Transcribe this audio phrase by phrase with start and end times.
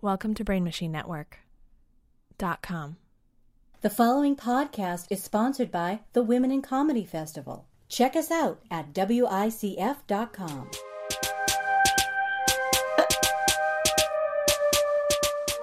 [0.00, 1.38] Welcome to Brain Machine Network.
[2.38, 2.96] Dot com.
[3.82, 7.66] The following podcast is sponsored by the Women in Comedy Festival.
[7.88, 10.70] Check us out at WICF.com.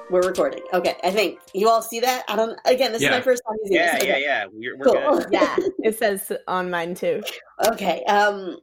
[0.09, 0.61] We're recording.
[0.73, 2.23] Okay, I think you all see that.
[2.29, 2.57] I don't.
[2.65, 3.09] Again, this Yeah.
[3.09, 4.03] is my first time using Yeah, this.
[4.05, 4.21] yeah, Okay.
[4.23, 4.45] yeah.
[4.53, 5.17] We're, we're Cool.
[5.19, 5.27] good.
[5.31, 7.21] Yeah, it says on mine too.
[7.67, 8.03] Okay.
[8.05, 8.57] Um.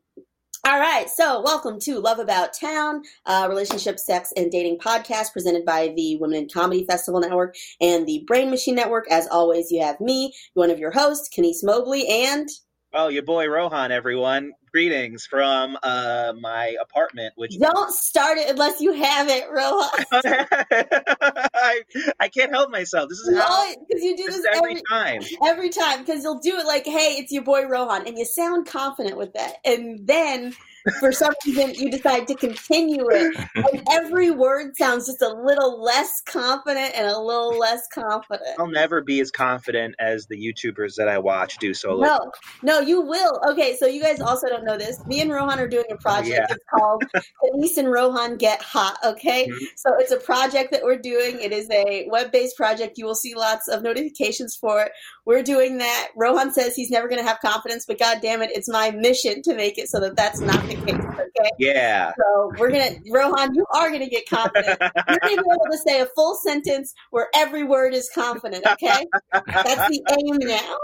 [0.67, 1.11] All right.
[1.11, 6.17] So, welcome to Love About Town, uh, relationship, sex, and dating podcast presented by the
[6.17, 9.05] Women in Comedy Festival Network and the Brain Machine Network.
[9.11, 12.49] As always, you have me, one of your hosts, Kenise Mobley, and
[12.95, 14.53] Oh, your boy Rohan, everyone.
[14.75, 20.05] Greetings from uh, my apartment, which don't start it unless you have it, Rohan.
[21.55, 21.83] I,
[22.19, 23.09] I can't help myself.
[23.09, 25.23] This is how Because you do this this every every time.
[25.47, 28.67] every time because you'll do it like, "Hey, it's your boy Rohan," and you sound
[28.67, 30.57] confident with that, and then
[31.01, 35.83] for some reason you decide to continue it, and every word sounds just a little
[35.83, 38.49] less confident and a little less confident.
[38.59, 42.03] I'll never be as confident as the YouTubers that I watch do solo.
[42.03, 43.41] No, no, you will.
[43.51, 45.05] Okay, so you guys also don't know this.
[45.07, 46.29] Me and Rohan are doing a project.
[46.29, 46.47] Yeah.
[46.51, 47.03] It's called
[47.53, 48.99] Denise and Rohan Get Hot.
[49.05, 49.59] Okay, Mhm.
[49.77, 51.41] so it's a project that we're doing.
[51.41, 52.99] It is a web-based project.
[52.99, 54.93] You will see lots of notifications for it.
[55.27, 56.09] We're doing that.
[56.17, 59.43] Rohan says he's never going to have confidence, but God damn it, it's my mission
[59.43, 60.95] to make it so that that's not the case.
[61.37, 62.13] Okay, Yeah.
[62.19, 64.79] so we're gonna Rohan, you are gonna get confident.
[64.81, 68.65] You're gonna be able to say a full sentence where every word is confident.
[68.67, 70.77] Okay, that's the aim now.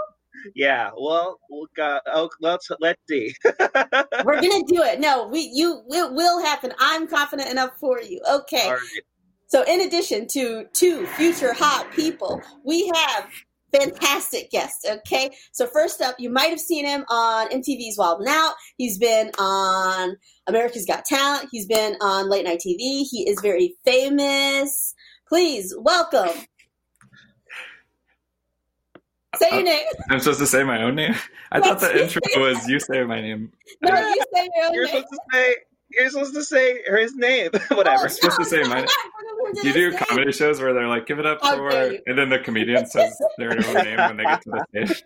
[0.55, 0.89] Yeah.
[0.99, 3.33] Well, we'll go, oh, let's let's see.
[3.45, 4.99] We're gonna do it.
[4.99, 6.73] No, we you it will happen.
[6.79, 8.19] I'm confident enough for you.
[8.29, 8.73] Okay.
[9.47, 13.29] So in addition to two future hot people, we have
[13.73, 14.85] fantastic guests.
[14.87, 15.31] Okay.
[15.51, 18.53] So first up, you might have seen him on MTV's Wild 'N Out.
[18.77, 20.15] He's been on
[20.47, 21.49] America's Got Talent.
[21.51, 23.03] He's been on late night TV.
[23.03, 24.93] He is very famous.
[25.27, 26.29] Please welcome.
[29.37, 29.85] Say your Uh, name.
[30.09, 31.15] I'm supposed to say my own name?
[31.53, 33.51] I thought the intro was you say my name.
[33.81, 34.95] No, you say your own You're name.
[35.03, 35.55] supposed to say.
[35.97, 37.51] You're supposed to say his name.
[37.71, 38.05] Whatever.
[38.05, 38.85] Oh, supposed to say no, mine.
[39.61, 41.97] Do you do say- comedy shows where they're like, give it up How for, dare
[42.07, 45.03] and then the comedian says their own name when they get to the stage?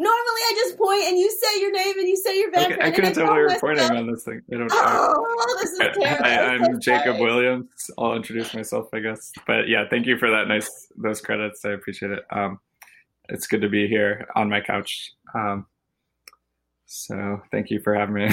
[0.00, 2.80] Normally, I just point and you say your name and you say your background.
[2.80, 3.90] Okay, I couldn't tell don't we were mess recording up.
[3.92, 4.40] on this thing.
[4.52, 6.04] I don't Oh, this is terrible.
[6.06, 7.20] Hi, I'm so Jacob sorry.
[7.20, 7.90] Williams.
[7.98, 9.32] I'll introduce myself, I guess.
[9.48, 11.64] But yeah, thank you for that nice those credits.
[11.64, 12.24] I appreciate it.
[12.30, 12.60] Um,
[13.28, 15.10] it's good to be here on my couch.
[15.34, 15.66] Um,
[16.86, 18.30] so thank you for having me.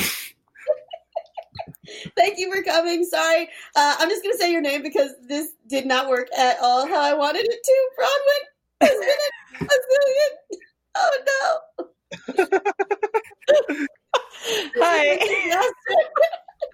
[2.17, 3.03] Thank you for coming.
[3.03, 6.87] Sorry, uh, I'm just gonna say your name because this did not work at all
[6.87, 7.89] how I wanted it to.
[7.99, 8.43] Bronwyn
[8.81, 9.19] has been
[9.61, 10.31] a Brazilian.
[10.97, 11.59] Oh no.
[14.77, 15.17] Hi.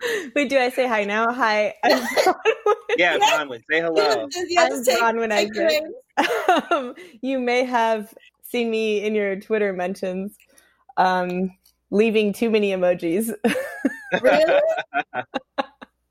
[0.36, 1.32] Wait, do I say hi now?
[1.32, 2.76] Hi, I'm Bronwyn.
[2.98, 4.28] Yeah, Bronwyn, say hello.
[4.48, 6.72] You have I'm Bronwyn Egbert.
[6.72, 8.14] um, you may have
[8.50, 10.36] seen me in your Twitter mentions
[10.98, 11.52] um,
[11.92, 13.34] leaving too many emojis.
[14.22, 14.62] Really?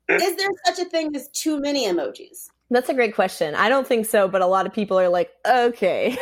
[0.09, 2.47] Is there such a thing as too many emojis?
[2.69, 3.55] That's a great question.
[3.55, 6.17] I don't think so, but a lot of people are like, okay.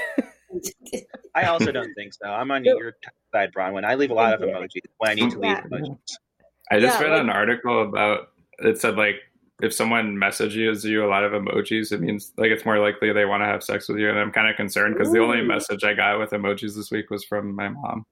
[1.35, 2.27] I also don't think so.
[2.29, 2.95] I'm on your
[3.31, 3.85] side, Bronwyn.
[3.85, 5.61] I leave a lot of emojis when I need to leave Yeah.
[5.61, 5.97] emojis.
[6.71, 9.15] I just Yeah, read like- an article about it said like
[9.61, 13.25] if someone messages you a lot of emojis, it means like it's more likely they
[13.25, 14.09] want to have sex with you.
[14.09, 17.09] And I'm kind of concerned because the only message I got with emojis this week
[17.09, 18.05] was from my mom.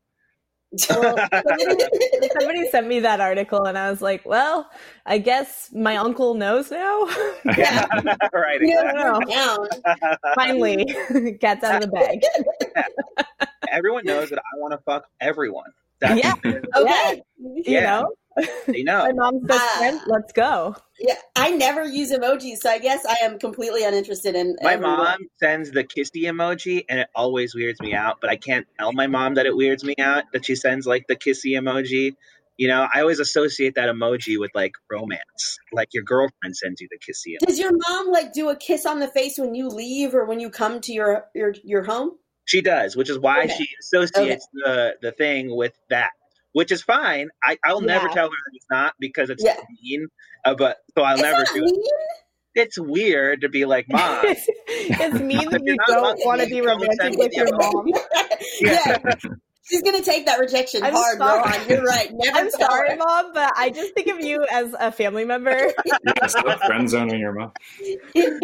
[0.89, 1.15] Well,
[2.39, 4.69] Somebody sent me that article, and I was like, well,
[5.05, 7.07] I guess my uncle knows now.
[7.57, 7.87] Yeah,
[8.33, 8.59] right.
[8.61, 9.33] Exactly.
[9.33, 9.67] down.
[10.35, 10.85] Finally,
[11.39, 12.19] gets out of the bag.
[13.71, 15.71] Everyone knows that I want to fuck everyone.
[15.99, 16.33] That's, Yeah.
[16.75, 17.21] Okay.
[17.37, 18.01] You Yeah.
[18.01, 18.13] know,
[18.67, 19.11] They my know.
[19.15, 19.77] mom's best Ah.
[19.77, 20.01] friend.
[20.07, 20.75] Let's go.
[20.99, 24.55] Yeah, I never use emojis, so I guess I am completely uninterested in.
[24.61, 24.97] My everyone.
[24.97, 28.17] mom sends the kissy emoji, and it always weirds me out.
[28.21, 31.05] But I can't tell my mom that it weirds me out that she sends like
[31.07, 32.15] the kissy emoji.
[32.57, 35.59] You know, I always associate that emoji with like romance.
[35.71, 37.35] Like your girlfriend sends you the kissy.
[37.35, 37.47] Emoji.
[37.47, 40.39] Does your mom like do a kiss on the face when you leave or when
[40.39, 42.11] you come to your your your home?
[42.45, 43.53] She does, which is why Okay.
[43.57, 46.11] she associates the the thing with that.
[46.57, 47.29] Which is fine.
[47.43, 49.57] I, I'll never tell her that it's not because it's Yeah.
[49.83, 50.07] mean.
[50.43, 51.93] Uh, but so I'll It's never not do it.
[52.55, 54.21] It's weird to be like, mom.
[54.23, 57.55] it's, it's mean that You're you not don't want to be romantic send with your
[57.55, 57.85] mom.
[58.61, 58.97] yeah.
[59.69, 61.41] She's gonna take that rejection I'm hard, sorry.
[61.41, 61.69] Rohan.
[61.69, 62.09] You're right.
[62.11, 62.97] Never I'm sorry, her.
[62.97, 65.71] mom, but I just think of you as a family member.
[65.85, 67.51] Yeah, stop friend zoning your mom.
[68.15, 68.41] and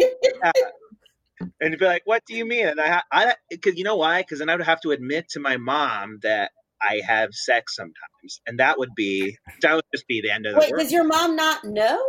[1.62, 4.22] you'd be like, "What do you mean?" And I, ha- I, because you know why?
[4.22, 6.52] Because then I would have to admit to my mom that
[6.88, 10.54] I have sex sometimes, and that would be that would just be the end of
[10.54, 10.82] the Wait, world.
[10.82, 12.04] does your mom not know?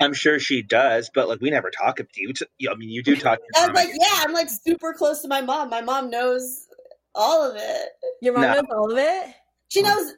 [0.00, 2.32] I'm sure she does, but like we never talk about you.
[2.32, 3.38] T- I mean, you do talk.
[3.38, 3.86] To I your was mom.
[3.86, 5.70] like, yeah, I'm like super close to my mom.
[5.70, 6.66] My mom knows
[7.14, 7.88] all of it.
[8.20, 8.52] Your mom No.
[8.54, 9.34] knows all of it.
[9.68, 10.12] She knows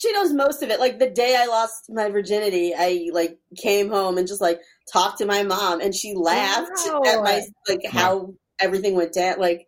[0.00, 0.80] she knows most of it.
[0.80, 4.60] Like the day I lost my virginity, I like came home and just like
[4.92, 7.02] talked to my mom and she laughed Wow.
[7.06, 9.38] at my like how everything went down.
[9.38, 9.66] Like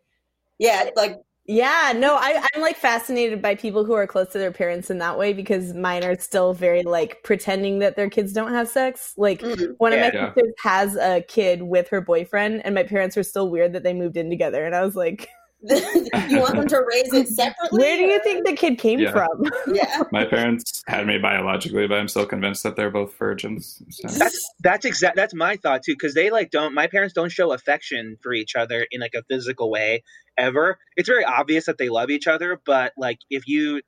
[0.59, 1.17] yeah, like
[1.51, 4.99] Yeah, no, I, I'm like fascinated by people who are close to their parents in
[4.99, 9.15] that way because mine are still very like pretending that their kids don't have sex.
[9.17, 9.75] Like mm.
[9.79, 10.33] one of my Yeah.
[10.33, 13.93] sisters has a kid with her boyfriend, and my parents are still weird that they
[13.93, 14.65] moved in together.
[14.65, 15.29] And I was like,
[15.63, 17.81] you want them to raise it separately?
[17.81, 19.11] where do you think the kid came Yeah.
[19.11, 19.45] from?
[19.75, 20.03] Yeah.
[20.13, 23.83] My parents had me biologically, but I'm still convinced that they're both virgins.
[23.91, 24.09] So.
[24.09, 25.17] That's that's exact.
[25.17, 26.75] That's my thought too, because they like don't.
[26.75, 30.05] My parents don't show affection for each other in like a physical way
[30.41, 30.79] ever.
[30.97, 33.83] It's very obvious that they love each other, but like if you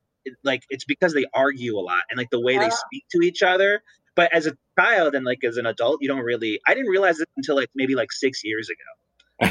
[0.44, 2.70] like, it's because they argue a lot and like the way they Ah.
[2.87, 3.82] speak to each other.
[4.14, 6.60] But as a child and like as an adult, you don't really.
[6.66, 9.49] I didn't realize it until like maybe like six years ago.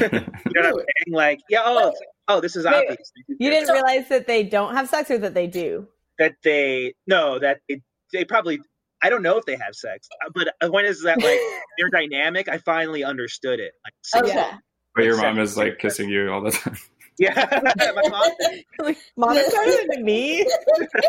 [0.54, 1.12] You know what I'm saying?
[1.14, 1.94] Like, yeah, oh, like,
[2.28, 3.12] oh, this is Wait, obvious.
[3.28, 5.88] You didn't realize that they don't have sex or that they do?
[6.18, 7.80] that they no that they,
[8.12, 8.60] they probably
[9.02, 11.40] I don't know if they have sex, uh, but the point is that like
[11.78, 12.48] their dynamic.
[12.48, 13.72] I finally understood it.
[13.84, 14.50] Like, six- Okay.
[14.94, 16.76] but your mom is like kissing you all the time.
[17.18, 17.60] Yeah,
[17.94, 18.30] my mom.
[18.78, 20.44] Like, Mom, it's better than me.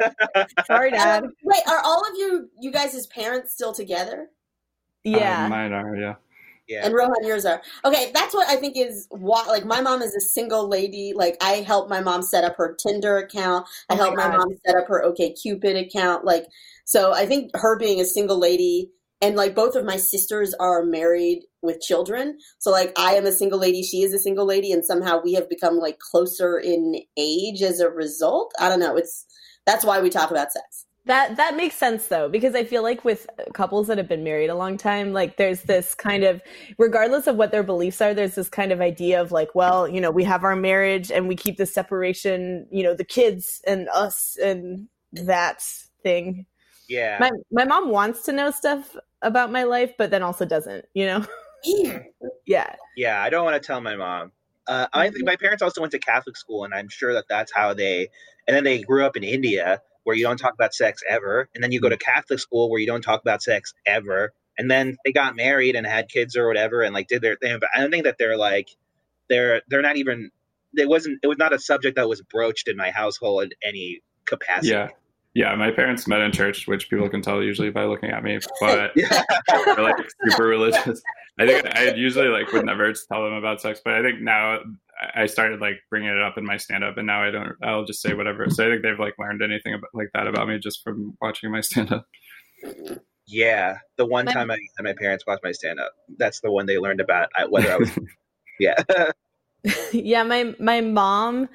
[0.66, 1.24] Sorry, Dad.
[1.24, 4.28] Um, wait, are all of you you guys' parents still together?
[5.04, 5.46] Yeah.
[5.46, 6.16] Um, mine are, yeah.
[6.68, 7.62] Yeah, And Rohan, yours are.
[7.84, 9.44] Okay, that's what I think is why.
[9.48, 11.12] Like, my mom is a single lady.
[11.14, 13.68] Like, I helped my mom set up her Tinder account.
[13.90, 14.38] I Oh my helped my God.
[14.38, 16.24] mom set up her OK Cupid account.
[16.24, 16.46] Like,
[16.86, 18.92] so I think her being a single lady,
[19.24, 22.38] and like both of my sisters are married with children.
[22.60, 23.82] So like, I am a single lady.
[23.82, 27.80] She is a single lady, and somehow we have become like closer in age as
[27.80, 28.54] a result.
[28.60, 28.98] I don't know.
[28.98, 29.26] It's
[29.66, 30.86] that's why we talk about sex.
[31.06, 34.50] That that makes sense though, because I feel like with couples that have been married
[34.50, 36.42] a long time, like there's this kind of,
[36.78, 40.00] regardless of what their beliefs are, there's this kind of idea of like, well, you
[40.00, 43.90] know, we have our marriage and we keep the separation, you know, the kids and
[43.90, 45.62] us and that
[46.04, 46.46] thing.
[46.94, 47.18] Yeah.
[47.20, 51.06] My my mom wants to know stuff about my life, but then also doesn't, you
[51.06, 51.26] know?
[52.46, 52.76] Yeah.
[52.98, 54.34] Yeah, I don't want to tell my mom.
[54.68, 57.54] Uh, I think my parents also went to Catholic school, and I'm sure that that's
[57.54, 58.10] how they.
[58.46, 61.64] And then they grew up in India, where you don't talk about sex ever, and
[61.64, 64.98] then you go to Catholic school where you don't talk about sex ever, and then
[65.06, 67.58] they got married and had kids or whatever, and like did their thing.
[67.62, 68.68] But I don't think that they're like,
[69.30, 70.32] they're they're not even.
[70.76, 71.20] It wasn't.
[71.24, 74.72] It was not a subject that was broached in my household in any capacity.
[74.74, 74.90] Yeah.
[75.36, 78.38] Yeah, my parents met in church, which people can tell usually by looking at me,
[78.62, 79.24] but Yeah.
[79.66, 79.96] they're like
[80.28, 81.02] super religious.
[81.40, 84.60] I think I usually like would never tell them about sex, but I think now
[85.16, 87.84] I started like bringing it up in my stand up and now I don't, I'll
[87.84, 88.48] just say whatever.
[88.50, 91.52] So I think they've like learned anything about, like that about me just from watching
[91.52, 92.08] my stand up.
[93.26, 96.52] Yeah, the one My- time I had my parents watch my stand up, that's the
[96.52, 97.90] one they learned about whether I was.
[98.60, 98.84] yeah.
[99.94, 101.48] yeah, my my mom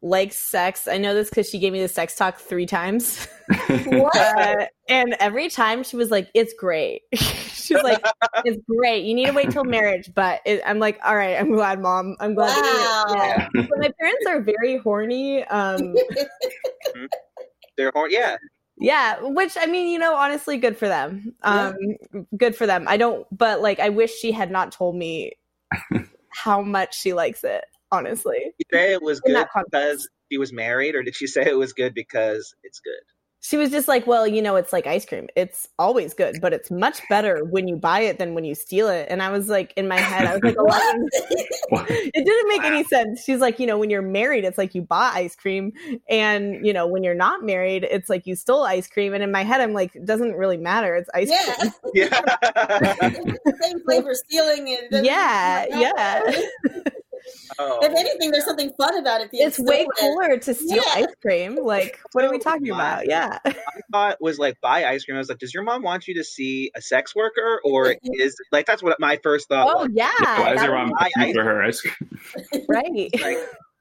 [0.00, 0.86] likes sex.
[0.86, 3.26] I know this because she gave me the sex talk three times.
[3.86, 4.16] What?
[4.16, 8.02] Uh, and every time she was like, "It's great." she was like,
[8.44, 9.04] "It's great.
[9.04, 12.16] You need to wait till marriage." But it, I'm like, "All right, I'm glad, mom.
[12.20, 13.04] I'm glad." Wow.
[13.14, 13.48] Yeah.
[13.54, 15.44] But my parents are very horny.
[15.44, 15.94] Um,
[17.76, 18.36] They're hor- yeah.
[18.78, 21.34] yeah, which I mean, you know, honestly, good for them.
[21.42, 21.76] Um,
[22.36, 22.86] good for them.
[22.88, 25.32] I don't, but like, I wish she had not told me
[26.30, 27.64] how much she likes it.
[27.90, 31.42] Honestly, Did she say it was good because she was married, or did she say
[31.46, 33.00] it was good because it's good?
[33.40, 35.28] she was just like, "Well, you know, it's like ice cream.
[35.36, 38.88] It's always good, but it's much better when you buy it than when you steal
[38.88, 41.86] it." And I was like, in my head, I was like, What?
[41.90, 43.22] it didn't make any sense.
[43.22, 45.72] She's like, you know, when you're married, it's like you bought ice cream,
[46.08, 49.14] and you know, when you're not married, it's like you stole ice cream.
[49.14, 50.96] And in my head, I'm like, it doesn't really matter.
[50.96, 51.54] It's ice yeah.
[51.54, 51.72] cream.
[51.94, 52.08] Yeah.
[53.00, 56.20] It's the same flavor stealing and Yeah, yeah.
[57.58, 57.78] Oh.
[57.82, 59.30] If anything, there's something fun about it.
[59.32, 60.16] It's way stolen.
[60.16, 61.04] cooler to steal Yeah.
[61.06, 61.58] ice cream.
[61.68, 63.06] Like, what are we talking about?
[63.08, 63.38] Yeah.
[63.44, 63.54] I
[63.92, 65.16] thought was like buy ice cream.
[65.16, 68.36] I was like, does your mom want you to see a sex worker, or is
[68.52, 69.90] like that's what my first thought Oh was.
[69.92, 70.10] yeah.
[70.18, 72.64] Why is your would mom I- asking for her ice cream?
[72.68, 73.10] right.
[73.20, 73.38] Like,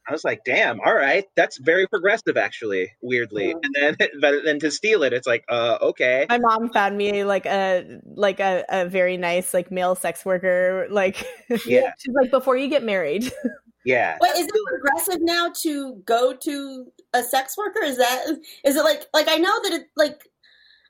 [0.07, 2.93] I was like, damn, all right, that's very progressive, actually.
[3.01, 6.25] Weirdly, and then but then to steal it, it's like, uh, okay.
[6.29, 10.87] My mom found me like a like a, a very nice like male sex worker.
[10.89, 11.25] Like,
[11.65, 11.91] Yeah.
[11.97, 13.31] she's like, before you get married.
[13.85, 17.81] Yeah, Wait, is it progressive now to go to a sex worker?
[17.83, 18.25] Is that
[18.65, 20.23] is it like like I know that it like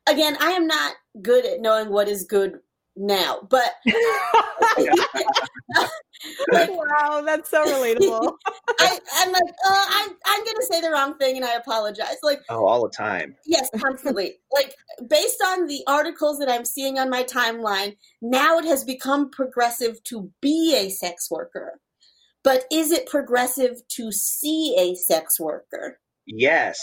[0.09, 2.57] again I am not good at knowing what is good
[2.97, 3.71] now, but
[6.51, 8.33] like wow, that's so relatable.
[8.79, 12.17] I, I'm like uh, I I'm gonna say the wrong thing and I apologize.
[12.23, 13.35] Like oh, all the time.
[13.45, 14.35] yes, constantly.
[14.53, 14.73] like
[15.09, 20.03] based on the articles that I'm seeing on my timeline, now it has become progressive
[20.05, 21.79] to be a sex worker.
[22.43, 25.99] But is it progressive to see a sex worker?
[26.25, 26.79] Yes.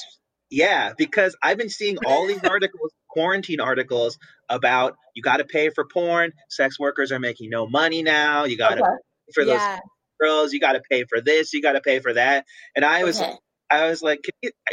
[0.50, 5.70] Yeah, because I've been seeing all these articles, quarantine articles about you got to pay
[5.70, 6.32] for porn.
[6.48, 8.44] Sex workers are making no money now.
[8.44, 8.96] You got to Okay.
[9.34, 9.78] for those yeah.
[10.20, 10.52] girls.
[10.52, 11.52] You got to pay for this.
[11.52, 12.44] You got to pay for that.
[12.74, 13.34] And I was, Okay.
[13.70, 14.20] I was like,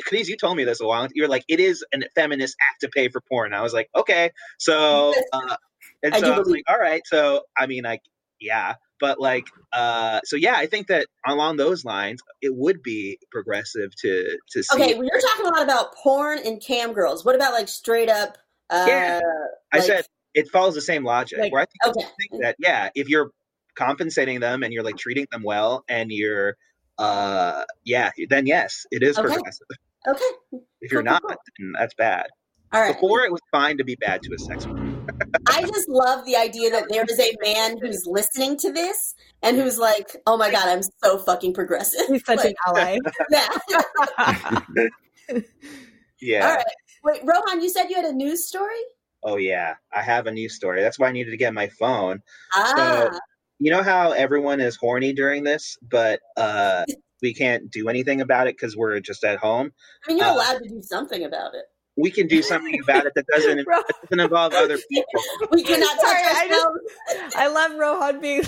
[0.07, 1.07] Kenise, you told me this a while.
[1.13, 3.53] You were like, it is a feminist act to pay for porn.
[3.53, 4.31] I was like, okay.
[4.59, 5.55] So, uh,
[6.03, 7.01] and so I was like, all right.
[7.05, 8.01] So, I mean, like,
[8.39, 13.19] yeah, but like, uh, so yeah, I think that along those lines, it would be
[13.31, 14.75] progressive to to see.
[14.75, 17.23] Okay, well, you're talking a lot about porn and cam girls.
[17.25, 18.37] What about like straight up?
[18.71, 19.19] Uh, Yeah.
[19.73, 21.39] I like- said it follows the same logic.
[21.39, 22.07] Like, where I think, okay.
[22.29, 23.31] Think that yeah, if you're
[23.75, 26.55] compensating them and you're like treating them well and you're
[26.97, 29.27] uh yeah, then yes, it is Okay.
[29.33, 29.67] progressive.
[30.07, 30.23] Okay.
[30.81, 32.27] If you're Cool, not, cool, then that's bad.
[32.73, 32.93] All right.
[32.93, 34.87] Before it was fine to be bad to a sex worker.
[35.47, 39.13] I just love the idea that there is a man who's listening to this
[39.43, 42.97] and who's like, "Oh my god, I'm so fucking progressive." He's such an ally.
[43.29, 43.49] yeah.
[46.23, 46.47] Yeah.
[46.47, 46.65] All right.
[47.03, 48.75] Wait, Rohan, you said you had a news story?
[49.23, 49.75] Oh yeah.
[49.93, 50.81] I have a news story.
[50.81, 52.21] That's why I needed to get my phone.
[52.55, 53.09] Ah,
[53.59, 56.85] You know how everyone is horny during this, but uh
[57.21, 59.71] we can't do anything about it because we're just at home.
[60.03, 61.65] I mean, you're uh, allowed to do something about it.
[61.97, 65.21] We can do something about it that doesn't, that doesn't involve other people.
[65.51, 68.43] We cannot touch Sorry, I just- I love Rohan being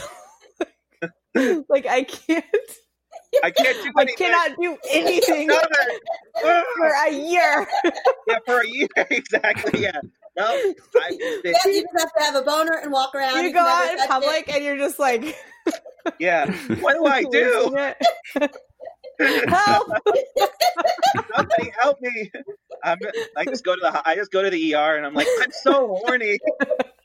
[1.69, 2.45] like I can't
[3.43, 4.17] I can't do I anything.
[4.17, 5.49] cannot do anything
[6.41, 7.67] for a year.
[8.27, 9.81] yeah, for a year exactly.
[9.81, 9.99] Yeah.
[10.35, 13.37] No, I, Yes, you just have to have a boner and walk around.
[13.37, 14.09] You can go out in touch it.
[14.09, 15.37] public and you're just like
[16.19, 16.51] yeah.
[16.79, 17.75] What do I do?
[19.47, 19.87] Help!
[21.35, 22.31] Somebody help me!
[22.83, 22.97] I'm,
[23.37, 25.51] I just go to the I just go to the ER and I'm like, I'm
[25.51, 26.39] so horny.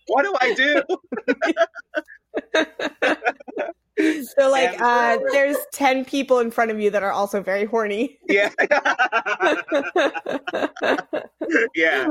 [0.06, 0.82] What do I do?
[4.38, 8.19] So like uh there's 10 people in front of you that are also very horny.
[8.28, 8.50] Yeah,
[11.75, 12.09] yeah.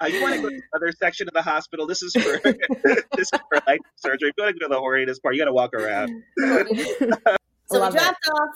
[0.00, 1.86] Uh, you want to go to the other section of the hospital?
[1.86, 4.30] This is for this is for like surgery.
[4.30, 6.22] If you want to go to the horniness part, you got to walk around.
[6.38, 6.64] So
[7.70, 8.02] we Love it.
[8.02, 8.48] off.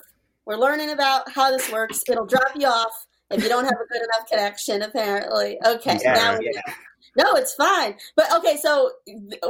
[0.47, 2.03] We're learning about how this works.
[2.09, 5.59] It'll drop you off if you don't have a good enough connection, apparently.
[5.65, 5.99] Okay.
[6.03, 6.61] Yeah, yeah.
[7.17, 7.95] No, it's fine.
[8.17, 8.91] But okay, so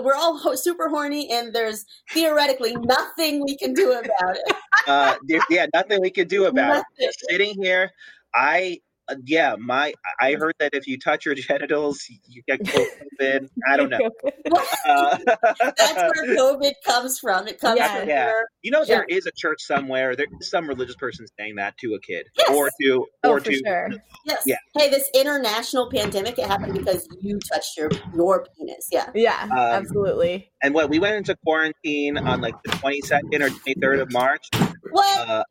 [0.03, 4.57] we're all ho- super horny, and there's theoretically nothing we can do about it.
[4.87, 5.15] Uh,
[5.49, 6.69] yeah, nothing we could do about it.
[6.75, 6.85] Nothing.
[7.01, 7.91] Just sitting here,
[8.35, 12.61] I uh, yeah, my I heard that if you touch your genitals, you get
[13.21, 13.49] COVID.
[13.69, 14.11] I don't know.
[14.87, 15.19] Uh,
[15.77, 17.47] That's where COVID comes from.
[17.49, 17.99] It comes Yeah.
[18.01, 18.27] from Yeah.
[18.29, 20.17] your you know, there is a church somewhere.
[20.17, 22.51] There is some religious person saying that to a kid Yes.
[22.51, 23.91] or to Oh, or for to sure.
[24.27, 24.43] yes.
[24.47, 24.57] Yeah.
[24.77, 28.89] Hey, this international pandemic it happened because you touched your your penis.
[28.91, 29.11] Yeah.
[29.15, 30.51] Yeah, Um, absolutely.
[30.63, 34.47] and what we went into quarantine on like the 22nd or 23rd of March.
[34.93, 35.45] Well, Uh,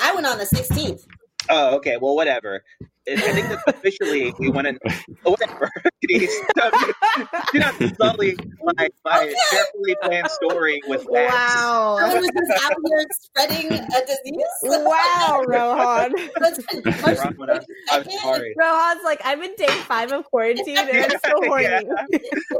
[0.00, 1.06] I went on the 16th.
[1.50, 1.96] oh, okay.
[2.00, 2.62] Well, whatever.
[3.08, 4.78] I I think that officially we went in.
[5.24, 5.70] Oh, whatever.
[6.04, 6.30] Please,
[7.52, 9.34] do not sully my, my Okay.
[9.50, 11.34] carefully planned story with facts.
[11.34, 11.96] Wow.
[12.00, 14.44] Someone was just out here spreading a disease.
[14.62, 16.12] Wow, Rohan.
[16.38, 16.60] That's
[17.90, 18.54] I'm sorry.
[18.58, 21.64] Rohan's like, I'm in day five of quarantine and I'm still horny.
[21.64, 21.80] Yeah.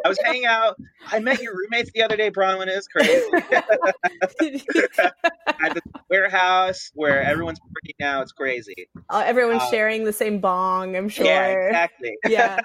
[0.04, 0.76] I was hanging out.
[1.08, 2.68] I met your roommates the other day, Bronwyn.
[2.68, 3.22] It's crazy.
[5.62, 8.22] At the warehouse where everyone's working now.
[8.22, 8.88] It's crazy.
[9.10, 11.26] Uh, everyone's Uh, sharing the same bong, I'm sure.
[11.26, 12.16] Yeah, exactly.
[12.28, 12.60] Yeah.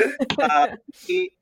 [0.42, 0.68] uh,
[1.06, 1.32] he,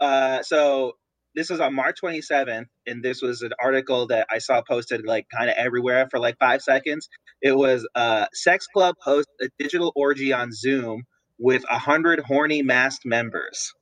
[0.00, 0.92] uh, so
[1.34, 5.26] this was on March 27th, and this was an article that I saw posted like
[5.36, 7.08] kind of everywhere for like five seconds.
[7.42, 11.04] It was uh, sex club hosts a digital orgy on Zoom
[11.38, 13.72] with a hundred horny masked members.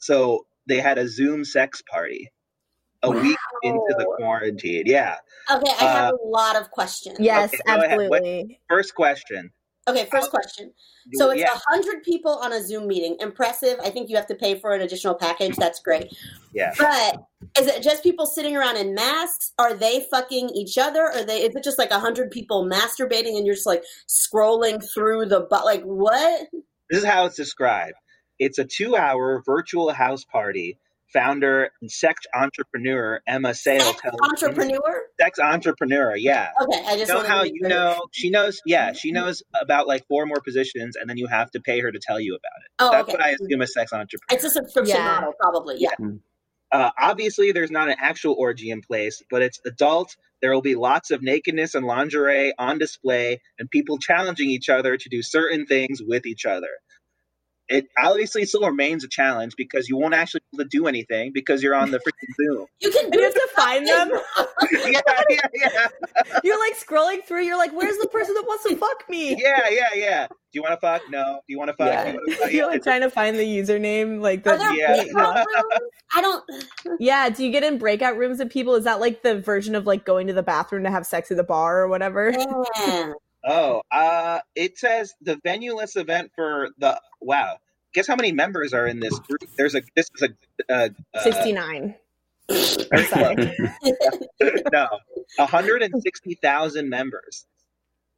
[0.00, 2.30] So they had a Zoom sex party
[3.02, 4.84] a week into the quarantine.
[4.86, 5.16] Yeah.
[5.50, 7.18] Okay, I Uh, have a lot of questions.
[7.20, 7.98] Yes, Okay, go ahead.
[8.08, 8.60] What- absolutely.
[8.68, 9.50] First question.
[9.90, 10.72] Okay, first question.
[11.14, 13.16] So it's a yeah, hundred people on a Zoom meeting.
[13.20, 13.78] Impressive.
[13.82, 15.56] I think you have to pay for an additional package.
[15.56, 16.14] That's great.
[16.52, 16.72] yeah.
[16.78, 17.16] But
[17.58, 19.52] Is it just people sitting around in masks?
[19.58, 21.02] Are they fucking each other?
[21.02, 21.42] Are they?
[21.42, 25.46] Is it just like a hundred people masturbating and you're just like scrolling through the
[25.48, 25.64] but?
[25.64, 26.48] Like what?
[26.90, 27.94] This is how it's described.
[28.38, 30.78] It's a two-hour virtual house party.
[31.12, 35.02] Founder and sex entrepreneur Emma Sayle Sex entrepreneur?
[35.20, 36.16] sex entrepreneur.
[36.16, 37.68] Yeah, Okay, I you just know wanted to how you sure.
[37.68, 38.60] know she knows.
[38.66, 41.90] Yeah, she knows about like four more positions, and then you have to pay her
[41.92, 42.70] to tell you about it.
[42.78, 43.12] Oh, That's okay.
[43.12, 44.20] what I assume a sex entrepreneur.
[44.36, 45.04] It's a subscription Yeah.
[45.14, 45.76] model, probably.
[45.78, 45.90] Yeah.
[46.72, 50.14] Uh, obviously, there's not an actual orgy in place, but it's adult.
[50.40, 54.96] There will be lots of nakedness and lingerie on display, and people challenging each other
[54.96, 56.68] to do certain things with each other.
[57.70, 61.30] It obviously still remains a challenge because you won't actually be able to do anything
[61.32, 62.66] because you're on the freaking Zoom.
[62.80, 64.10] You can And do you have to find them.
[64.72, 65.88] yeah, yeah, yeah,
[66.44, 67.44] You're like scrolling through.
[67.44, 70.26] You're like, "Where's the person that wants to fuck me?" yeah, yeah, yeah.
[70.26, 71.02] Do you want to fuck?
[71.10, 71.34] No.
[71.46, 71.86] Do you want to fuck?
[71.86, 72.10] Yeah.
[72.10, 72.52] You wanna fuck?
[72.52, 75.02] You're like trying to find the username, like Are the there Yeah.
[75.04, 75.90] breakout rooms?
[76.16, 76.44] I don't.
[76.98, 77.28] yeah.
[77.30, 78.74] Do you get in breakout rooms with people?
[78.74, 81.36] Is that like the version of like going to the bathroom to have sex at
[81.36, 82.32] the bar or whatever?
[82.78, 83.14] Man.
[83.44, 87.58] Oh, uh, it says the venue list event for the wow.
[87.94, 89.40] Guess how many members are in this group?
[89.56, 90.22] There's a this is
[90.68, 91.94] a uh, uh, Sixty nine.
[92.48, 93.56] very Sorry.
[94.72, 94.88] no,
[95.36, 97.46] 160,000 members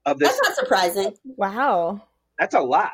[0.07, 0.29] of this.
[0.29, 1.15] That's not surprising.
[1.37, 2.03] Wow.
[2.39, 2.93] That's a lot.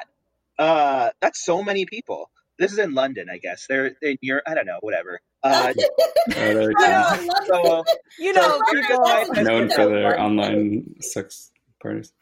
[0.59, 2.31] Uh, that's so many people.
[2.59, 3.67] This is in London, I guess.
[3.69, 4.45] They're in Europe.
[4.49, 5.21] I don't know, whatever.
[5.43, 5.73] Uh,
[6.35, 6.73] Oh, I
[7.29, 7.85] know, so
[8.19, 9.03] You know, here's people.
[9.03, 12.13] why- Known for their online sex parties.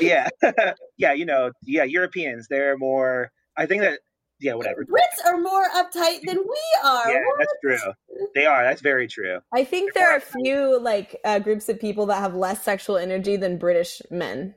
[0.00, 0.28] yeah,
[0.96, 2.46] yeah, you know, yeah, Europeans.
[2.48, 3.30] They're more.
[3.56, 4.00] I think that.
[4.38, 4.84] Yeah, whatever.
[4.84, 7.10] Brits are more uptight than we are.
[7.10, 7.38] Yeah, What?
[7.38, 7.92] that's true.
[8.34, 8.64] They are.
[8.64, 9.40] That's very true.
[9.54, 12.98] I think there are a few like uh, groups of people that have less sexual
[12.98, 14.54] energy than British men.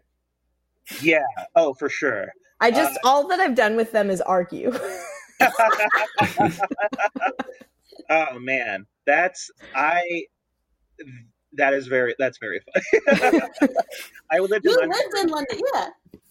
[1.02, 1.24] Yeah.
[1.56, 2.28] Oh, for sure.
[2.60, 4.74] I just Uh, all that I've done with them is argue.
[8.10, 10.26] oh man, that's I.
[11.54, 12.16] That is very.
[12.20, 13.42] That's very funny.
[14.32, 14.90] I lived in You London.
[14.90, 15.88] lived in London, yeah.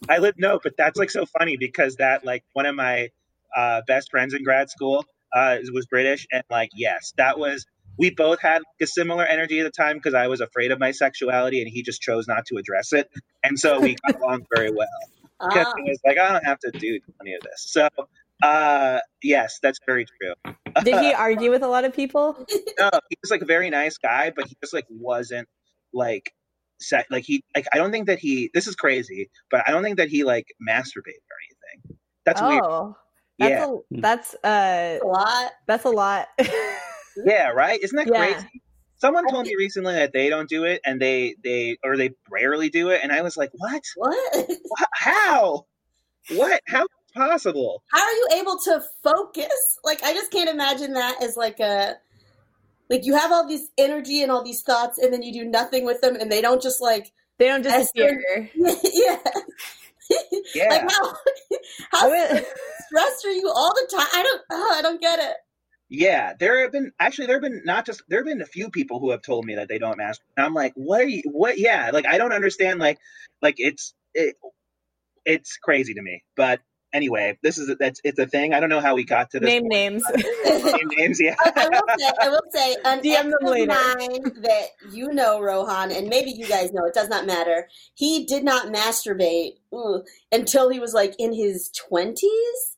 [0.08, 3.10] I lived no, but that's like so funny because that like one of my
[3.56, 7.66] uh, best friends in grad school uh, was British, and like yes, that was
[7.98, 10.92] we both had a similar energy at the time because I was afraid of my
[10.92, 13.10] sexuality, and he just chose not to address it,
[13.42, 14.86] and so we got along very well
[15.48, 15.72] because Ah.
[15.84, 17.64] he was like, I don't have to do any of this.
[17.68, 17.88] So
[18.42, 20.54] uh, yes, that's very true.
[20.84, 22.36] Did he argue with a lot of people?
[22.78, 25.48] no, he was like a very nice guy, but he just like wasn't
[25.92, 26.32] like
[26.80, 29.82] set like he like I don't think that he this is crazy, but I don't
[29.82, 31.98] think that he like masturbated or anything.
[32.24, 32.62] That's weird.
[32.64, 32.96] oh,
[33.38, 33.66] that's Yeah.
[33.66, 35.52] a, that's uh a lot.
[35.66, 36.28] that's a lot.
[37.26, 37.80] Yeah, right?
[37.82, 38.32] Isn't that Yeah.
[38.32, 38.62] crazy?
[38.98, 42.68] Someone told me recently that they don't do it and they they or they rarely
[42.68, 43.82] do it and I was like, "What?
[43.96, 44.46] What?
[44.48, 45.66] Wha- How?
[46.30, 46.60] What?
[46.68, 49.78] How is it possible?" How are you able to focus?
[49.84, 51.96] Like, I just can't imagine that as like a.
[52.90, 55.84] Like, you have all this energy and all these thoughts, and then you do nothing
[55.84, 57.12] with them, and they don't just like.
[57.38, 58.50] they don't As disappear.
[58.56, 59.18] yeah.
[60.54, 60.68] Yeah.
[60.70, 61.16] Like, how, I
[61.92, 62.46] how would-
[62.86, 64.06] stressed are you all the time?
[64.14, 64.42] I don't.
[64.50, 65.36] Oh, I don't get it.
[65.90, 68.68] Yeah, there have been actually there have been not just there have been a few
[68.70, 70.20] people who have told me that they don't masturbate.
[70.36, 72.98] And I'm like, what are you what yeah, like I don't understand like
[73.40, 74.36] like it's it,
[75.24, 76.24] it's crazy to me.
[76.36, 76.60] But
[76.92, 78.54] anyway, this is that's it's a thing.
[78.54, 79.46] I don't know how we got to this.
[79.46, 80.02] Name names.
[80.44, 81.34] Name names, yeah.
[81.38, 83.66] I, I will say, I will say, an DM ex them of later.
[83.66, 86.84] mine that you know, Rohan, and maybe you guys know.
[86.84, 87.68] It does not matter.
[87.94, 92.76] He did not masturbate ooh, until he was like in his twenties,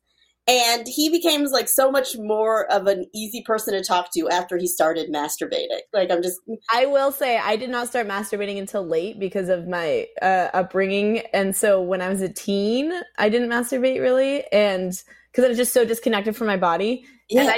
[0.50, 4.56] and he became like so much more of an easy person to talk to after
[4.56, 5.78] he started masturbating.
[5.92, 6.40] Like I'm just,
[6.72, 11.18] I will say I did not start masturbating until late because of my uh, upbringing,
[11.32, 14.92] and so when I was a teen, I didn't masturbate really, and
[15.30, 17.04] because I was just so disconnected from my body.
[17.28, 17.42] yeah.
[17.42, 17.50] And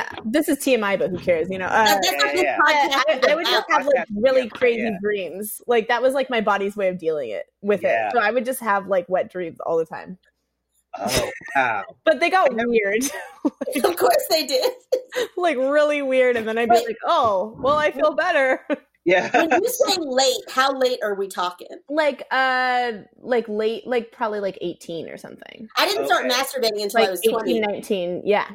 [0.00, 1.48] I and this is TMI, but who cares?
[1.50, 1.66] You know.
[1.66, 4.98] Uh, That- that's yeah, I, I would just have like really yeah, crazy yeah.
[5.02, 5.60] dreams.
[5.66, 8.06] Like that was like my body's way of dealing it with Yeah.
[8.08, 8.12] it.
[8.14, 10.18] So I would just have like wet dreams all the time.
[10.98, 11.84] Oh wow.
[12.04, 13.04] But they got weird,
[13.44, 14.70] of course they did.
[15.36, 18.66] like really weird, and then I'd be like, "Oh, well, I feel better."
[19.06, 19.30] Yeah.
[19.32, 21.68] When you say late, how late are we talking?
[21.88, 25.68] like uh, like late, like probably like eighteen or something.
[25.76, 27.60] I didn't start masturbating until I was 18, twenty.
[27.60, 28.50] 19, yeah.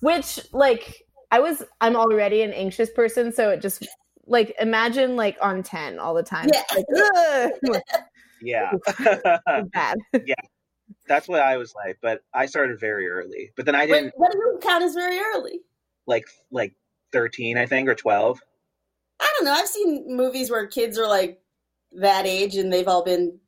[0.00, 3.86] Which like I was, I'm already an anxious person, so it just
[4.26, 6.50] like imagine like on ten all the time.
[6.52, 7.54] Yeah.
[7.62, 7.82] Like,
[8.42, 8.72] Yeah.
[9.72, 9.98] bad.
[11.06, 13.50] That's what I was like, but I started very early.
[13.56, 15.60] But then I didn't what do you count as very early?
[16.06, 16.74] like like
[17.12, 18.40] 13, I think, or 12.
[19.20, 19.52] I don't know.
[19.52, 21.40] I've seen movies where kids are like
[21.92, 23.38] that age and they've all been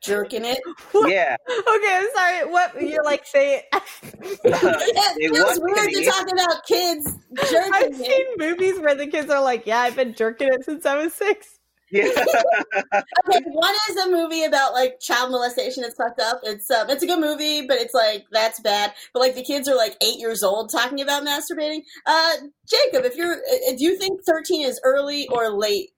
[0.00, 0.58] jerking it.
[1.08, 1.36] Yeah.
[1.50, 2.50] Okay, I'm sorry.
[2.50, 3.62] What you're like saying?
[3.72, 7.12] Uh, it feels weird to talk about kids
[7.50, 7.96] jerking I've it.
[7.96, 11.12] seen movies where the kids are like, "Yeah, I've been jerking it since I was
[11.12, 11.57] six.
[11.90, 12.08] Yeah.
[13.28, 15.84] Okay, one is a movie about like child molestation.
[15.84, 16.40] It's fucked up.
[16.44, 18.92] It's um, it's a good movie, but it's like that's bad.
[19.12, 21.82] But like the kids are like eight years old talking about masturbating.
[22.06, 22.32] Uh,
[22.66, 25.90] Jacob, if you're, uh, do you think thirteen is early or late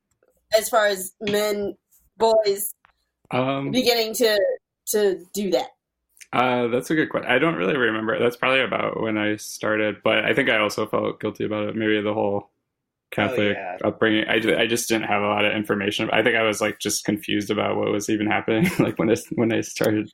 [0.59, 1.77] as far as men,
[2.19, 2.75] boys
[3.31, 4.39] Um, beginning to
[4.89, 5.69] to do that?
[6.33, 7.31] uh, that's a good question.
[7.31, 8.19] I don't really remember.
[8.19, 11.77] That's probably about when I started, but I think I also felt guilty about it.
[11.77, 12.51] Maybe the whole
[13.11, 13.77] Catholic yeah.
[13.85, 14.25] upbringing.
[14.29, 16.09] I, I just didn't have a lot of information.
[16.13, 19.17] I think I was like just confused about what was even happening, like when I
[19.35, 20.11] when I started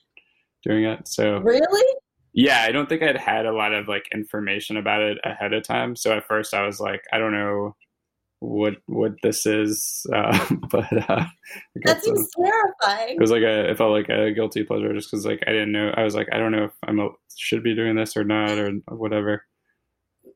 [0.65, 1.07] doing it.
[1.09, 1.95] So Really?
[2.33, 5.63] yeah, I don't think I'd had a lot of like information about it ahead of
[5.63, 5.97] time.
[5.97, 7.77] So at first I was like, I don't know
[8.41, 11.25] what what this is, uh, but uh,
[11.75, 13.17] That guess, seems terrifying.
[13.17, 15.73] it was like a it felt like a guilty pleasure just because like I didn't
[15.73, 18.25] know I was like I don't know if I'm a, should be doing this or
[18.25, 19.45] not or whatever.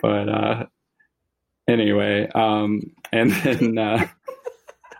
[0.00, 0.66] But uh,
[1.70, 2.80] anyway, um,
[3.12, 4.06] and then uh,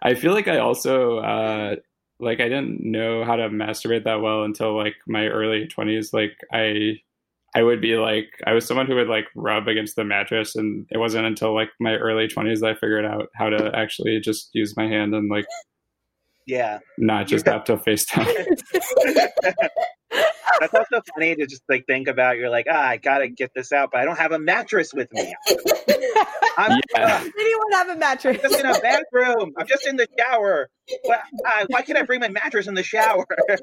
[0.02, 1.76] I feel like I also uh,
[2.18, 6.12] like I didn't know how to masturbate that well until like my early twenties.
[6.12, 7.00] Like I
[7.54, 10.86] I would be like I was someone who would like rub against the mattress, and
[10.90, 14.50] it wasn't until like my early twenties that I figured out how to actually just
[14.52, 15.46] use my hand and like
[16.46, 16.78] yeah.
[16.98, 18.60] not just have to FaceTime.
[20.58, 22.36] That's also funny to just like think about.
[22.36, 25.12] You're like, ah, I gotta get this out, but I don't have a mattress with
[25.12, 25.34] me.
[26.56, 27.22] I'm Yeah.
[27.22, 28.38] Does anyone have a mattress?
[28.42, 29.52] I'm just in a bathroom.
[29.56, 30.68] I'm just in the shower.
[31.04, 33.26] Why, uh, why can't I bring my mattress in the shower?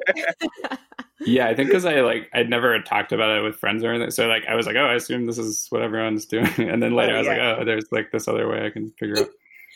[1.25, 4.11] Yeah, I think because I like I'd never talked about it with friends or anything,
[4.11, 6.95] so like I was like, oh, I assume this is what everyone's doing, and then
[6.95, 9.29] later Oh, I was like, oh, there's like this other way I can figure out.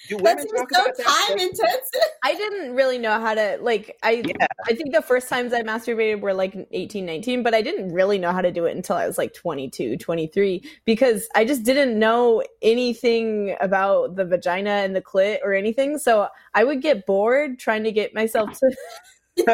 [0.10, 1.28] Do That women seems talk so about that?
[1.30, 2.02] time intensive.
[2.24, 4.48] I didn't really know how to like I Yeah.
[4.68, 8.18] I think the first times I masturbated were like 18 19 but I didn't really
[8.18, 11.98] know how to do it until I was like 22 23 because I just didn't
[11.98, 17.60] know anything about the vagina and the clit or anything so I would get bored
[17.60, 18.76] trying to get myself to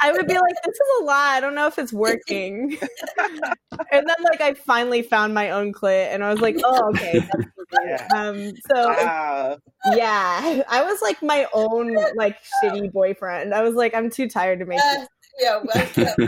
[0.00, 2.76] I would be like this is a lot I don't know if it's working
[3.18, 7.20] and then like I finally found my own clit and I was like oh okay
[7.20, 8.00] that's what it is.
[8.10, 8.20] Yeah.
[8.20, 9.58] um so Wow.
[9.94, 13.54] yeah, I was like my own like shitty boyfriend.
[13.54, 15.08] I was like, I'm too tired to make Uh, this.
[15.38, 15.84] yeah, well, I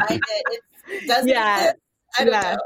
[0.06, 0.60] find it.
[0.88, 1.56] It doesn't Yeah.
[1.56, 1.76] exist.
[2.18, 2.52] I don't Yeah.
[2.54, 2.58] know.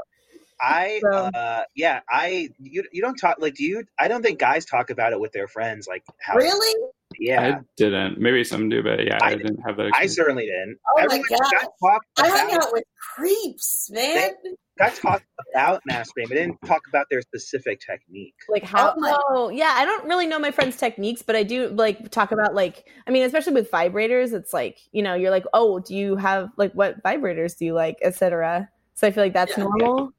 [0.61, 4.39] I So- uh yeah, I you you don't talk like do you I don't think
[4.39, 6.89] guys talk about it with their friends like how Really?
[7.19, 7.57] Yeah.
[7.57, 8.19] I didn't.
[8.19, 9.91] Maybe some do, but yeah, I, I- didn't have that.
[9.95, 10.77] I, certainly didn't.
[10.97, 11.39] Oh my God.
[11.51, 12.83] Guys I hung out with
[13.15, 14.31] creeps, man.
[14.77, 15.23] guys talk
[15.53, 18.35] about masturbating, but didn't talk about their specific technique.
[18.49, 18.93] Like how?
[18.95, 19.73] Oh my- Oh, yeah.
[19.75, 22.85] I don't really know my friends' techniques, but I do like talk about like.
[23.07, 26.49] I mean, especially with vibrators, it's like you know, you're like, oh, do you have
[26.57, 28.69] like what vibrators do you like, etc.
[28.95, 29.63] So I feel like that's Yeah.
[29.65, 30.11] normal.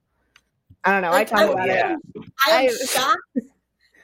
[0.85, 1.13] I don't know.
[1.13, 1.97] I talk I- about Yeah.
[2.15, 2.25] it.
[2.47, 3.21] I am shocked.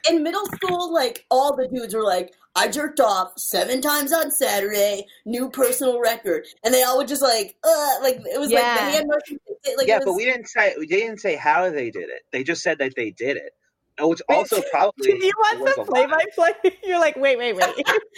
[0.09, 4.29] In middle school, like all the dudes were like, I jerked off seven times on
[4.29, 6.45] Saturday, new personal record.
[6.63, 8.75] And they all would just like, uh, like it was like Yeah.
[8.75, 9.39] the hand motion.
[9.77, 12.23] Like, yeah, it but we didn't say we didn't say how they did it.
[12.31, 13.53] They just said that they did it.
[13.97, 16.77] Oh, it's also probably Do you want the play by play?
[16.83, 17.63] You're like, wait, wait, wait.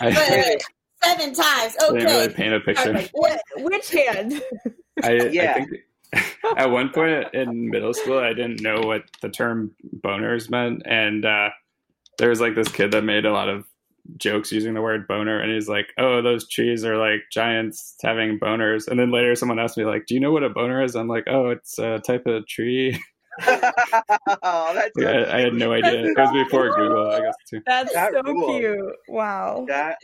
[1.03, 1.75] Seven times.
[1.79, 2.33] didn't really Okay.
[2.33, 2.93] paint a picture.
[2.93, 3.39] Like, what?
[3.57, 4.41] Which hand?
[5.03, 5.51] I, Yeah.
[5.51, 5.69] I think
[6.57, 11.25] at one point in middle school, I didn't know what the term boners meant, and
[11.25, 11.49] uh,
[12.17, 13.65] there was like this kid that made a lot of
[14.17, 18.39] jokes using the word boner, and he's like, "Oh, those trees are like giants having
[18.39, 20.95] boners." And then later, someone asked me like, "Do you know what a boner is?"
[20.95, 22.99] I'm like, "Oh, it's a type of tree."
[23.47, 26.05] oh, that's Like, I, I had no idea.
[26.05, 27.61] It was before Google, I guess too.
[27.65, 28.59] That's That so rules.
[28.59, 28.95] cute.
[29.09, 29.65] Wow.
[29.67, 29.97] that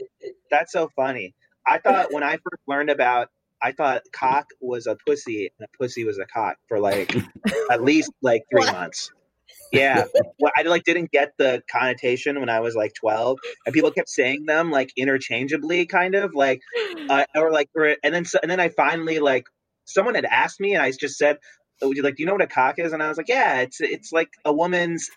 [0.50, 1.34] that's so funny.
[1.68, 3.30] I thought when I first learned about
[3.62, 7.16] I thought cock was a pussy and a pussy was a cock for like
[7.72, 9.12] at least like three months.
[9.72, 10.04] Yeah,
[10.40, 14.10] well, I like didn't get the connotation when I was like twelve, and people kept
[14.10, 16.62] saying them like interchangeably, kind of like,
[17.10, 19.46] uh, or like, or, and then and then I finally like
[19.86, 21.38] someone had asked me, and I just said,
[21.82, 22.16] oh, "Would you like?
[22.16, 24.30] Do you know what a cock is?" And I was like, "Yeah, it's it's like
[24.46, 25.10] a woman's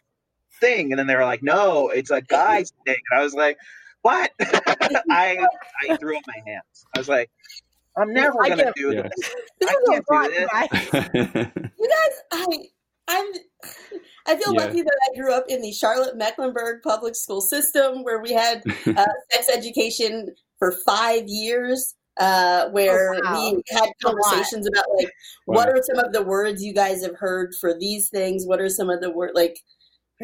[0.61, 3.57] thing." And then they were like, "No, it's a guy's thing." And I was like,
[4.03, 5.45] "What?" I
[5.88, 6.87] I threw up my hands.
[6.95, 7.31] I was like,
[7.97, 9.03] "I'm never I gonna do Yeah.
[9.03, 9.35] this.
[9.61, 11.11] This I can't do this." guys.
[11.77, 12.69] You guys, I,
[13.09, 13.27] I'm,
[14.27, 14.64] I feel Yeah.
[14.64, 18.62] lucky that I grew up in the Charlotte Mecklenburg public school system where we had
[18.87, 23.33] uh, sex education for five years, uh, where Oh, wow.
[23.53, 25.11] we had conversations about like
[25.47, 28.47] what are some of the words you guys have heard for these things?
[28.47, 29.59] What are some of the word like?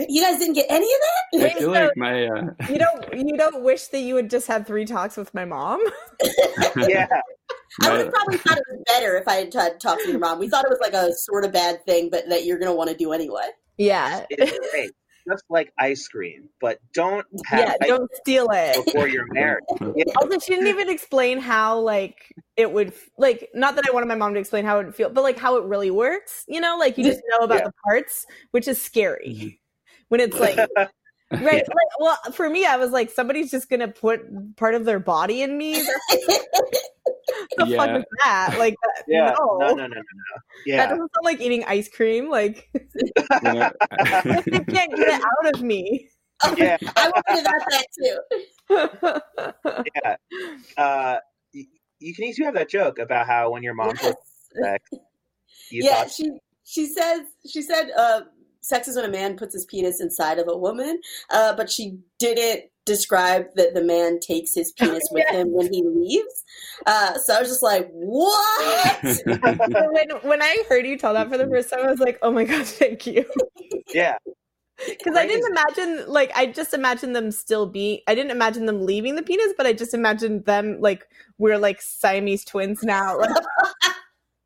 [0.09, 1.47] You guys didn't get any of that?
[1.47, 4.47] I feel so- like my uh, You don't you don't wish that you had just
[4.47, 5.81] had three talks with my mom?
[6.89, 7.07] Yeah,
[7.83, 10.11] I would have probably thought it was better if I had tried to talk to
[10.11, 10.39] your mom.
[10.39, 12.77] We thought it was like a sort of bad thing, but that you're going to
[12.77, 13.49] want to do anyway.
[13.79, 14.25] Yeah.
[14.31, 14.91] it's great.
[15.29, 18.85] Just like ice cream, but don't have Yeah, ice don't steal it.
[18.85, 19.63] before you're married.
[19.95, 24.07] Yeah, Also, she didn't even explain how like it would like not that I wanted
[24.07, 26.45] my mom to explain how it would feel, but like how it really works.
[26.49, 27.67] You know, like you just know about Yeah.
[27.67, 29.59] the parts, which is scary Mhm.
[30.11, 30.91] When it's like right.
[31.31, 31.39] Yeah.
[31.41, 31.67] Like,
[32.01, 34.21] well, for me, I was like, somebody's just gonna put
[34.57, 35.75] part of their body in me.
[35.75, 38.57] the fuck is that?
[38.59, 38.75] Like,
[39.09, 39.35] yeah.
[39.39, 40.77] no, No, no, no, no, no.
[40.77, 42.29] that doesn't sound like eating ice cream.
[42.29, 43.71] Like, you know,
[44.47, 46.09] you can't get it out of me.
[46.57, 49.85] yeah, I wanted that, that too.
[50.05, 50.17] yeah.
[50.77, 51.19] Uh,
[51.55, 51.65] y-
[51.99, 54.01] you can easily have that joke about how when your mom Yes.
[54.01, 54.15] told
[54.65, 54.85] sex,
[55.71, 56.31] you yeah, thought she
[56.65, 58.23] she says she said uh,
[58.63, 61.99] sex is when a man puts his penis inside of a woman, uh, but she
[62.19, 65.41] didn't describe that the man takes his penis with Yeah.
[65.41, 66.45] him when he leaves.
[66.87, 69.05] Uh, so I was just like, what?
[69.93, 72.31] When when I heard you tell that for the first time, I was like, "Oh
[72.31, 73.25] my god, thank you!"
[73.93, 74.17] yeah,
[74.87, 78.01] Because I didn't imagine, like, I just imagined them still being.
[78.09, 81.07] I didn't imagine them leaving the penis, but I just imagined them like
[81.39, 83.19] we're like Siamese twins now.
[83.19, 83.31] Like,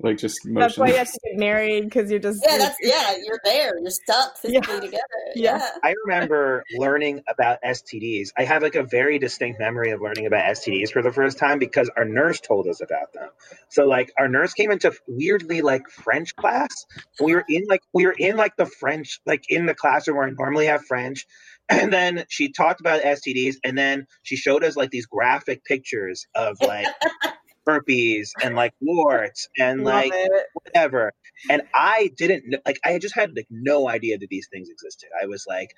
[0.04, 3.16] like just that's why you have to get married because you're just yeah, that's yeah.
[3.24, 3.78] You're there.
[3.80, 5.02] You're stuck physically together.
[5.36, 5.58] Yeah.
[5.58, 5.68] Yeah.
[5.82, 8.28] I remember learning about STDs.
[8.38, 11.58] I have like a very distinct memory of learning about STDs for the first time
[11.58, 13.30] because our nurse told us about them.
[13.68, 16.86] So like our nurse came into weirdly like French class.
[17.20, 20.28] We were in like we were in like the French like in the classroom where
[20.28, 21.26] I normally have French.
[21.68, 26.26] And then she talked about STDs and then she showed us like these graphic pictures
[26.34, 26.86] of like
[27.66, 30.12] herpes and like warts and like
[30.52, 31.12] whatever.
[31.50, 32.78] And I didn't like.
[32.84, 35.08] I just had like no idea that these things existed.
[35.20, 35.70] I was like,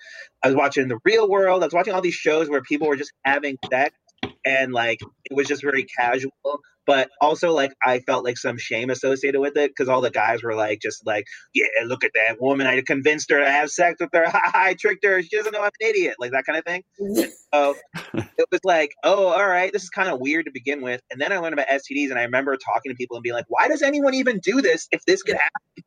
[0.42, 1.62] I was watching the Real World.
[1.62, 3.96] I was watching all these shows where people were just having sex,
[4.44, 6.32] and like it was just very casual.
[6.86, 10.44] But also, like I felt like some shame associated with it because all the guys
[10.44, 12.68] were like, just like, yeah, look at that woman.
[12.68, 14.26] I convinced her to have sex with her.
[14.54, 15.20] I tricked her.
[15.20, 16.14] She doesn't know I'm an idiot.
[16.20, 16.84] Like that kind of thing.
[17.00, 17.28] Mm-hmm.
[17.52, 17.74] So
[18.38, 21.00] it was like, oh, all right, this is kind of weird to begin with.
[21.10, 23.46] And then I learned about STDs, and I remember talking to people and being like,
[23.48, 25.84] why does anyone even do this if this could happen?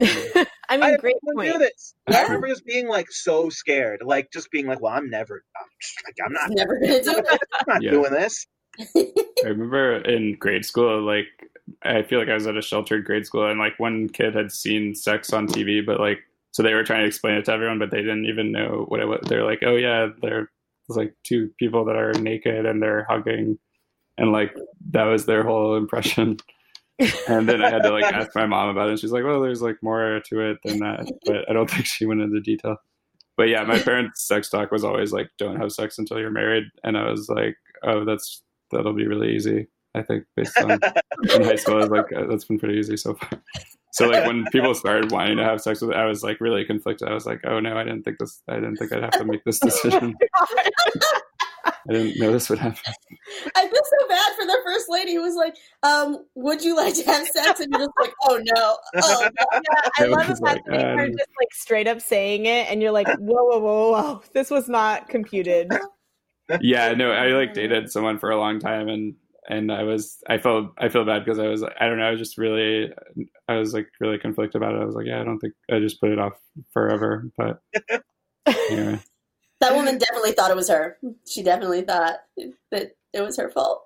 [0.68, 1.58] I mean, does great anyone do point.
[1.60, 1.94] this?
[2.08, 5.66] I remember just being like so scared, like just being like, well, I'm never, I'm,
[5.80, 7.40] just, like, I'm not, Never gonna do it.
[7.52, 7.90] I'm not Yeah.
[7.92, 8.46] doing this.
[8.96, 11.26] I remember in grade school, like
[11.84, 14.50] I feel like I was at a sheltered grade school, and like one kid had
[14.50, 16.18] seen sex on TV, but like
[16.50, 19.00] so they were trying to explain it to everyone, but they didn't even know what
[19.00, 19.20] it was.
[19.28, 20.48] They're like, oh yeah, there's
[20.88, 23.58] like two people that are naked and they're hugging,
[24.18, 24.54] and like
[24.90, 26.38] that was their whole impression.
[27.28, 28.90] And then I had to like ask my mom about it.
[28.92, 31.86] And she's like, well, there's like more to it than that, but I don't think
[31.86, 32.76] she went into detail.
[33.36, 36.64] But yeah, my parents' sex talk was always like, don't have sex until you're married,
[36.84, 39.68] and I was like, oh, that's that'll be really easy.
[39.94, 40.70] I think based on
[41.34, 43.40] in high school, I was like, uh, that's been pretty easy so far.
[43.92, 46.64] So like when people started wanting to have sex with, it, I was like really
[46.64, 47.08] conflicted.
[47.08, 48.42] I was like, oh no, I didn't think this.
[48.48, 50.16] I didn't think I'd have to make this decision.
[51.66, 52.92] I didn't know this would happen.
[53.56, 56.94] I feel so bad for the first lady who was like, um, would you like
[56.94, 57.60] to have sex?
[57.60, 58.76] And you're just like, oh no.
[59.02, 59.60] Oh no.
[59.70, 62.70] Yeah, I It love was like, imagining her um, just like straight up saying it,
[62.70, 64.22] and you're like, "Whoa, whoa, whoa, whoa!
[64.32, 65.70] This was not computed."
[66.60, 69.14] Yeah, no, I like dated someone for a long time, and
[69.48, 72.10] and I was I felt I feel bad because I was I don't know I
[72.10, 72.92] was just really
[73.48, 74.82] I was like really conflicted about it.
[74.82, 76.34] I was like, yeah, I don't think I just put it off
[76.72, 77.60] forever, but
[78.46, 79.00] anyway.
[79.64, 80.98] That woman definitely thought it was her.
[81.26, 82.16] She definitely thought
[82.70, 83.82] that it was her fault.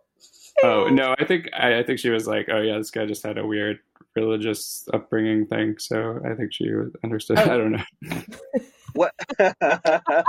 [0.64, 3.22] Oh no, I think I, I think she was like, oh yeah, this guy just
[3.24, 3.78] had a weird
[4.16, 6.68] religious upbringing thing, so I think she
[7.04, 7.38] understood.
[7.40, 8.22] I don't know.
[8.94, 9.12] What?
[9.40, 10.22] uh,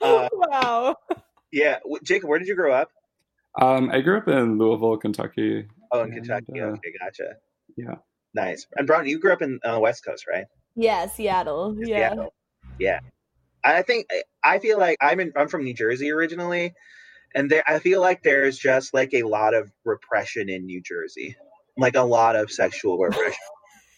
[0.00, 0.96] wow.
[1.50, 2.90] yeah, w- Jacob, where did you grow up?
[3.60, 5.66] Um, I grew up in Louisville, Kentucky.
[5.90, 6.60] Oh, in And, Kentucky.
[6.60, 7.34] uh, Okay, gotcha.
[7.76, 7.94] yeah.
[8.34, 8.66] Nice.
[8.76, 10.44] And Brown, you grew up in on the West Coast, right?
[10.76, 11.74] Yeah, Seattle.
[11.80, 12.10] Yeah.
[12.10, 12.34] Seattle.
[12.78, 13.00] Yeah.
[13.64, 14.06] I think
[14.42, 16.74] I feel like I'm in, I'm from New Jersey originally,
[17.34, 21.36] and there I feel like there's just like a lot of repression in New Jersey,
[21.76, 23.34] like a lot of sexual repression.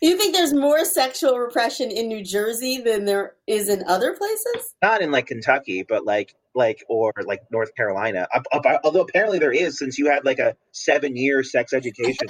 [0.02, 4.74] You think there's more sexual repression in New Jersey than there is in other places?
[4.80, 8.26] Not in like Kentucky, but like like or like North Carolina.
[8.34, 12.28] Up, up, although apparently there is, since you had like a seven year sex education.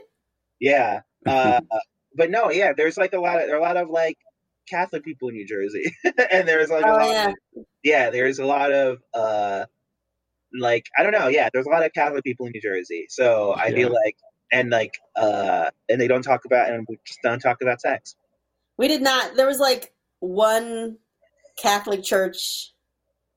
[0.60, 1.60] yeah, uh,
[2.16, 4.18] but no, yeah, there's like a lot of there are a lot of like
[4.68, 5.94] Catholic people in New Jersey,
[6.30, 7.32] and there's like a Oh lot yeah.
[7.82, 9.66] yeah, there's a lot of uh
[10.58, 13.06] like I don't know, yeah, there's a lot of Catholic people in New Jersey.
[13.08, 13.76] So I Yeah.
[13.76, 14.16] feel like
[14.52, 18.16] and like uh and they don't talk about and we just don't talk about sex.
[18.78, 19.36] We did not.
[19.36, 20.98] There was like one
[21.60, 22.72] Catholic church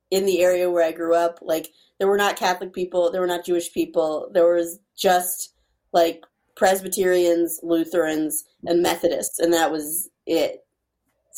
[0.09, 1.39] in the area where I grew up.
[1.41, 4.29] Like there were not Catholic people, there were not Jewish people.
[4.33, 5.53] There was just
[5.93, 6.23] like
[6.55, 10.65] Presbyterians, Lutherans, and Methodists, and that was it.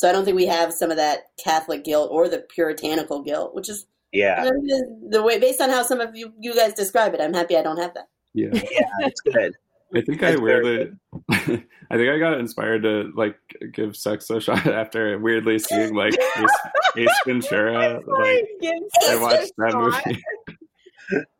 [0.00, 3.54] So I don't think we have some of that Catholic guilt or the puritanical guilt,
[3.54, 7.20] which is Yeah, the way based on how some of you you guys describe it.
[7.20, 8.08] I'm happy I don't have that.
[8.32, 8.48] Yeah.
[8.54, 9.52] yeah, it's good.
[9.94, 10.92] I think I That's very weirdly,
[11.90, 13.36] I think I got inspired to like
[13.74, 16.50] give sex a shot after weirdly seeing like Ace,
[16.96, 18.00] Ace Ventura.
[18.06, 18.46] Like
[19.06, 20.22] I watched that movie.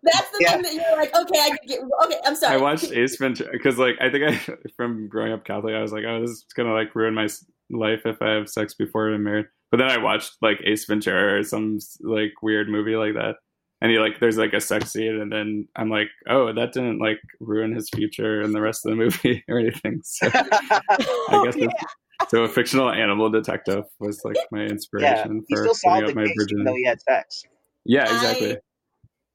[0.02, 0.52] That's the Yeah.
[0.52, 1.80] thing that you're like, okay, I get.
[2.04, 2.56] Okay, I'm sorry.
[2.56, 5.92] I watched Ace Ventura because like I think I from growing up Catholic, I was
[5.92, 9.12] like, oh, this is gonna like ruin my s- life if I have sex before
[9.12, 9.46] I'm married.
[9.70, 13.36] But then I watched like Ace Ventura or some like weird movie like that,
[13.80, 16.98] and he like there's like a sex scene, and then I'm like, oh, that didn't
[16.98, 20.00] like ruin his future and the rest of the movie or anything.
[20.04, 21.84] So I guess it's-
[22.28, 26.20] so a fictional animal detective was like my inspiration he for still solved giving the
[26.20, 26.76] up my case virginity.
[26.76, 27.44] he had sex.
[27.86, 28.56] Yeah, exactly.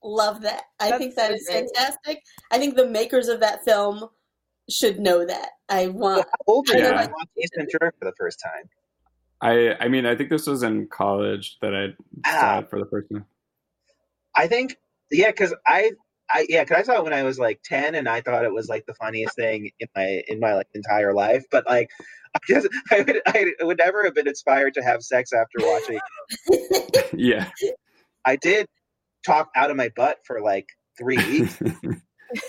[0.04, 0.66] Love that.
[0.80, 1.66] I That's think that so is great.
[1.76, 2.22] fantastic.
[2.52, 4.08] I think the makers of that film
[4.70, 5.50] should know that.
[5.70, 6.26] I want.
[6.26, 6.96] How old were you Yeah.
[6.96, 8.70] when you watched Ace Ventura for the first time?
[9.42, 11.88] I I mean I think this was in college that I
[12.30, 12.60] saw Ah.
[12.60, 13.26] it for the first time.
[14.36, 14.78] I think,
[15.12, 15.92] yeah, because I,
[16.30, 18.54] I, yeah, because I saw it when I was like ten, and I thought it
[18.54, 21.46] was like the funniest thing in my in my like entire life.
[21.52, 21.90] But like,
[22.36, 26.00] I just, I would, I would never have been inspired to have sex after watching.
[27.14, 27.50] yeah.
[28.26, 28.68] I did
[29.26, 31.62] talk out of my butt for like three weeks,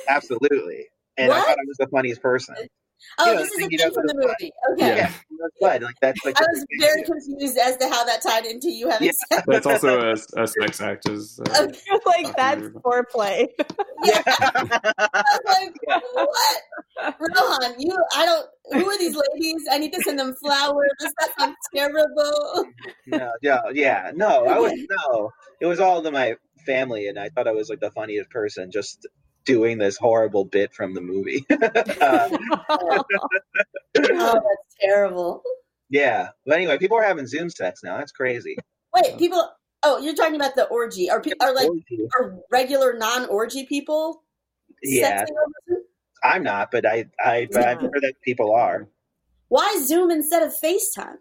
[0.09, 0.87] absolutely,
[1.19, 1.47] and I What?
[1.47, 2.55] thought I was the funniest person.
[3.19, 4.53] Oh, You know, this is a thing from the the- movie.
[4.73, 4.97] Okay.
[4.97, 5.13] Yeah.
[5.61, 5.77] Yeah.
[5.85, 7.13] Like that's like I was very thing.
[7.13, 9.13] confused as to how that tied into you having Yeah.
[9.29, 9.43] sex.
[9.47, 11.07] That's also a, a sex act.
[11.09, 11.79] Is uh, Okay.
[12.07, 13.49] like that's foreplay.
[14.05, 14.23] Yeah.
[14.27, 14.63] I
[15.13, 17.15] was like, what?
[17.19, 19.63] Rohan, you, I don't, who are these ladies?
[19.71, 20.91] I need to send them flowers.
[21.01, 22.65] That sounds terrible.
[23.07, 24.45] no, no, yeah, no.
[24.47, 25.31] I was no.
[25.61, 28.71] It was all to my family, and I thought I was like the funniest person
[28.71, 29.07] just
[29.47, 31.47] doing this horrible bit from the movie.
[32.03, 32.29] uh,
[33.99, 35.43] Oh, that's terrible.
[35.89, 37.97] yeah, but anyway, people are having Zoom sex now.
[37.99, 38.57] That's crazy.
[38.95, 39.51] Wait, people,
[39.83, 41.11] oh, you're talking about the orgy.
[41.11, 41.71] Are, pe- are like,
[42.19, 44.23] are regular non orgy people
[44.83, 45.83] yeah, sexing over Zoom?
[46.23, 47.89] I'm not, but I, I, but I've Yeah.
[47.93, 48.89] heard that people are.
[49.49, 51.17] Why Zoom instead of FaceTime?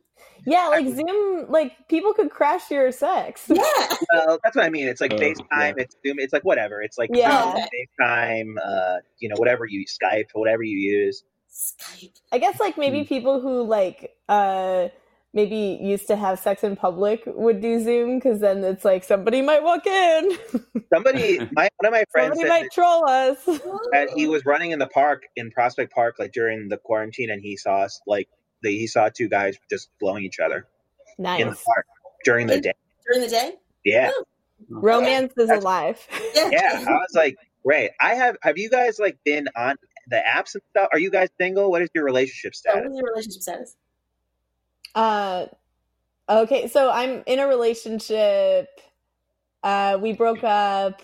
[0.47, 3.45] yeah, like Zoom, like people could crash your sex.
[3.49, 3.63] Yeah.
[4.13, 4.87] Well, that's what I mean.
[4.87, 5.45] It's like Oh, FaceTime.
[5.51, 5.73] yeah.
[5.77, 6.19] It's Zoom.
[6.19, 6.81] It's like whatever.
[6.81, 7.53] It's like Yeah.
[7.55, 7.63] Zoom,
[8.01, 8.55] FaceTime.
[8.63, 11.23] Uh, you know, whatever you Skype, whatever you use.
[11.51, 12.11] Skype.
[12.31, 14.89] I guess like maybe people who like uh
[15.35, 19.41] maybe used to have sex in public would do Zoom because then it's like somebody
[19.43, 20.37] might walk in,
[20.93, 23.37] Somebody, my one of my friends somebody said might troll us.
[23.93, 27.41] And he was running in the park in Prospect Park, like during the quarantine, and
[27.41, 28.27] he saw us like
[28.63, 30.67] the, he saw two guys just blowing each other
[31.19, 31.85] in the park
[32.23, 32.73] during the In- day.
[33.05, 33.53] During the day?
[33.83, 34.23] Yeah, oh.
[34.69, 36.07] Romance is That's- alive.
[36.35, 36.49] Yeah.
[36.51, 36.85] yeah.
[36.87, 37.91] I was like, great.
[38.01, 38.35] I have.
[38.41, 39.75] Have you guys like been on
[40.07, 40.89] the apps and stuff?
[40.93, 41.69] Are you guys single?
[41.71, 42.83] What is your relationship Oh, status?
[42.85, 43.75] what's your relationship status?
[44.95, 45.45] Uh,
[46.29, 48.69] okay, so I'm in a relationship.
[49.63, 51.01] Uh, we broke up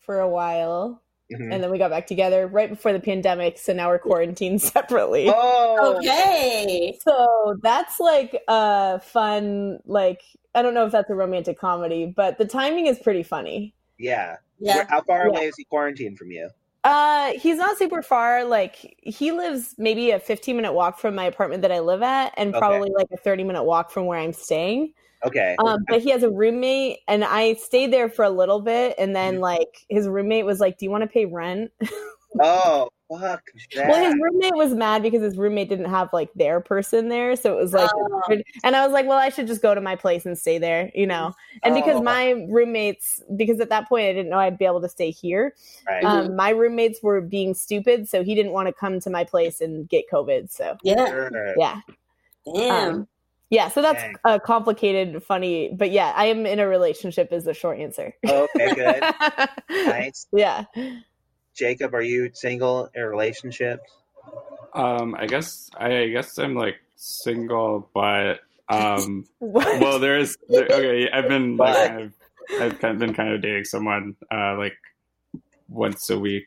[0.00, 1.00] for a while,
[1.32, 1.54] Mhm.
[1.54, 3.56] and then we got back together right before the pandemic.
[3.58, 5.26] So now we're quarantined separately.
[5.32, 6.98] Oh, Okay.
[7.06, 10.22] So that's like a fun, like
[10.54, 13.74] I don't know if that's a romantic comedy, but the timing is pretty funny.
[13.98, 14.36] yeah.
[14.62, 14.84] Yeah.
[14.90, 15.38] How far Yeah.
[15.38, 16.50] away is he quarantined from you?
[16.84, 18.44] Uh, he's not super far.
[18.44, 22.32] Like he lives maybe a 15 minute walk from my apartment that I live at,
[22.36, 22.80] and Okay.
[22.80, 24.94] probably like a 30 minute walk from where I'm staying.
[25.22, 25.60] Okay.
[25.64, 29.16] Um, but he has a roommate, and I stayed there for a little bit, and
[29.16, 29.40] then Mhm.
[29.40, 31.72] like his roommate was like, "Do you want to pay rent?"
[32.38, 33.42] oh, fuck
[33.74, 33.88] that.
[33.88, 37.52] well, his roommate was mad because his roommate didn't have like their person there, so
[37.58, 38.22] it was like, Oh.
[38.64, 40.90] and I was like, "Well, I should just go to my place and stay there,"
[40.94, 41.34] you know.
[41.62, 42.02] And because Oh.
[42.02, 45.54] my roommates, because at that point I didn't know I'd be able to stay here.
[45.86, 46.04] right.
[46.04, 49.60] Um, my roommates were being stupid, so he didn't want to come to my place
[49.60, 50.50] and get COVID.
[50.50, 51.06] So Yeah.
[51.06, 51.54] Sure.
[51.58, 51.80] yeah,
[52.54, 52.94] Damn.
[52.94, 53.08] Um,
[53.50, 53.68] yeah.
[53.68, 54.14] So that's Dang.
[54.24, 57.32] uh, complicated, funny, but yeah, I am in a relationship.
[57.32, 58.14] Is the short answer.
[58.24, 59.02] Okay, good.
[59.70, 60.26] nice.
[60.32, 60.64] Yeah.
[61.54, 63.80] Jacob, are you single in a relationship?
[64.74, 69.80] Um, I guess I, I guess I'm like single, but um, What?
[69.80, 71.10] well, there is there, okay.
[71.10, 72.12] I've been like But- kind of,
[72.60, 74.76] I've kind of been kind of dating someone uh, like
[75.68, 76.46] once a week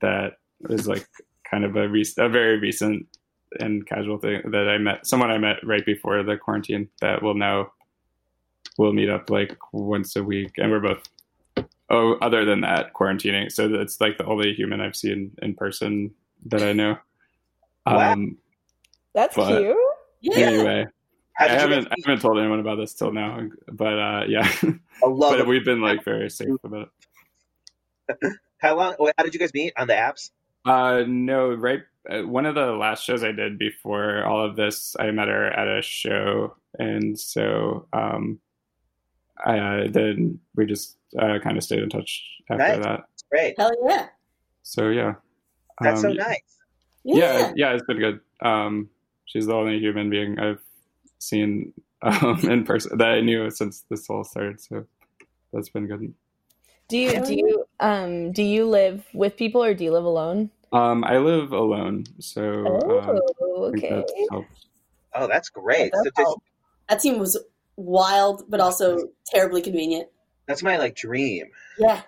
[0.00, 0.34] that
[0.70, 1.06] is like
[1.50, 3.06] kind of a rec- a very recent
[3.60, 7.34] and casual thing that I met someone I met right before the quarantine that will
[7.34, 7.72] now
[8.78, 11.02] we'll meet up like once a week and we're both
[11.92, 16.10] oh other than that quarantining so it's like the only human I've seen in person
[16.46, 16.98] that I know
[17.86, 18.12] Wow.
[18.12, 18.36] um
[19.14, 19.76] That's but- cute.
[20.24, 20.36] Yeah.
[20.46, 20.86] Anyway,
[21.40, 23.40] I haven't I haven't told anyone about this till now,
[23.72, 24.48] but uh, yeah.
[24.62, 25.46] I love but it.
[25.48, 26.90] we've been like very safe about
[28.08, 28.32] it.
[28.58, 28.94] How long?
[29.18, 30.30] How did you guys meet on the apps?
[30.64, 31.80] Uh, no, right.
[32.08, 35.46] Uh, one of the last shows I did before all of this, I met her
[35.46, 38.38] at a show, and so um,
[39.44, 42.84] I uh, then we just uh, kind of stayed in touch after Nice.
[42.84, 43.00] that.
[43.30, 43.54] Great.
[43.58, 44.08] Hell yeah.
[44.62, 45.14] So yeah,
[45.80, 46.40] That's so Um, nice.
[47.04, 47.16] Yeah.
[47.16, 48.20] yeah, yeah, it's been good.
[48.40, 48.88] Um,
[49.26, 50.62] she's the only human being I've
[51.18, 54.60] seen um, in person that I knew since this all started.
[54.60, 54.84] So
[55.52, 56.14] that's been good.
[56.88, 60.50] Do you do you um do you live with people or do you live alone?
[60.72, 63.90] Um, I live alone, so um, Oh, I okay.
[63.90, 64.66] that's helped.
[65.14, 65.92] Oh, that's great.
[65.92, 66.36] That So just-
[66.88, 67.38] That team was
[67.76, 70.08] wild, but also terribly convenient.
[70.46, 71.48] That's my like dream.
[71.78, 72.02] Yeah.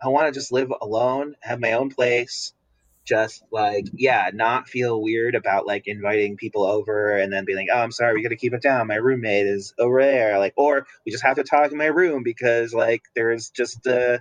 [0.00, 2.52] I want to just live alone, have my own place,
[3.04, 7.66] just like yeah, not feel weird about like inviting people over and then be like,
[7.72, 8.86] oh, I'm sorry, we got to keep it down.
[8.86, 12.22] My roommate is over there, like, or we just have to talk in my room
[12.22, 14.18] because like there's just uh,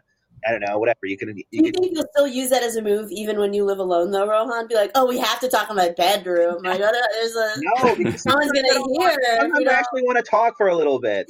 [0.48, 1.00] I don't know, whatever.
[1.04, 3.40] You can Do you you can think you'll still use that as a move even
[3.40, 4.68] when you live alone, though, Rohan?
[4.68, 6.64] Be like, oh, we have to talk in my bedroom.
[6.64, 7.62] Like, oh, there's a.
[7.84, 9.18] no because Someone's gonna hear.
[9.20, 9.68] You Sometimes?
[9.68, 11.28] I actually want to talk for a little bit.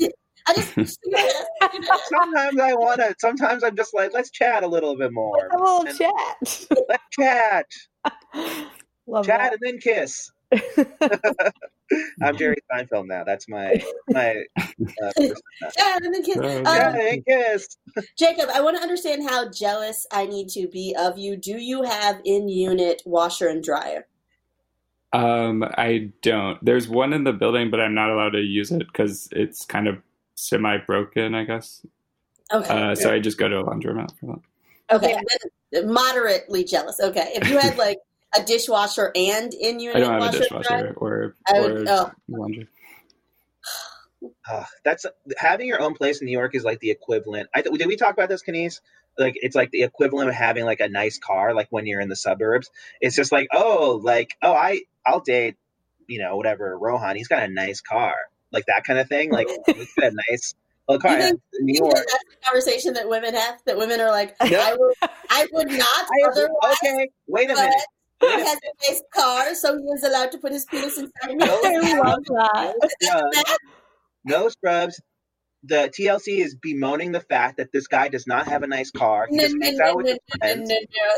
[0.48, 0.74] I just.
[2.10, 3.16] Sometimes I want to.
[3.20, 5.48] Sometimes I'm just like, let's chat a little bit more.
[5.54, 6.68] A little And chat.
[6.90, 7.66] Let's chat,
[9.08, 10.32] Love chat, and then kiss.
[12.22, 13.24] I'm Jerry Seinfeld now.
[13.24, 14.44] That's my my
[15.04, 15.12] uh.
[15.78, 16.40] Yeah, and then kids.
[16.42, 17.68] Yeah, Um, Chat and kiss.
[18.18, 21.38] Jacob, I want to understand how jealous I need to be of you.
[21.38, 24.08] Do you have in unit washer and dryer?
[25.14, 26.64] Um, I don't.
[26.64, 29.88] There's one in the building, but I'm not allowed to use it because it's kind
[29.88, 29.98] of
[30.38, 31.86] semi broken, I guess.
[32.54, 32.92] Okay.
[32.92, 34.96] Uh, so I just go to a laundromat for that.
[34.96, 35.18] okay.
[35.72, 37.00] Then moderately jealous.
[37.02, 37.32] Okay.
[37.34, 37.98] If you had like
[38.38, 41.62] a dishwasher and in unit I don't have a washer and dishwasher or I or
[41.62, 41.88] would.
[41.90, 42.68] Oh, laundry.
[44.50, 45.06] Uh, that's
[45.38, 47.50] having your own place in New York is like the equivalent.
[47.54, 48.80] I th- did we talk about this, Kenise?
[49.18, 52.10] Like it's like the equivalent of having like a nice car, like when you're in
[52.10, 52.70] the suburbs.
[53.02, 55.56] It's just like oh, like oh, I I'll date,
[56.08, 57.16] you know, whatever Rohan.
[57.16, 58.16] He's got a nice car,
[58.52, 59.32] like that kind of thing.
[59.32, 59.78] Like got
[60.12, 60.54] a nice
[60.90, 60.98] car.
[61.20, 61.94] Think- in New York.
[61.96, 63.60] that's the conversation that women have.
[63.66, 64.60] That women are like, No.
[64.60, 64.96] I would,
[65.30, 66.76] I would not I, otherwise.
[66.84, 67.74] okay, wait a minute.
[68.22, 71.36] he has a nice car, so he is allowed to put his penis inside.
[71.36, 71.46] No.
[71.64, 73.58] I love that.
[74.24, 75.00] No scrubs.
[75.64, 79.28] The TLC is bemoaning the fact that this guy does not have a nice car.
[79.30, 80.72] He No, just no, hangs no, out no, with his friends.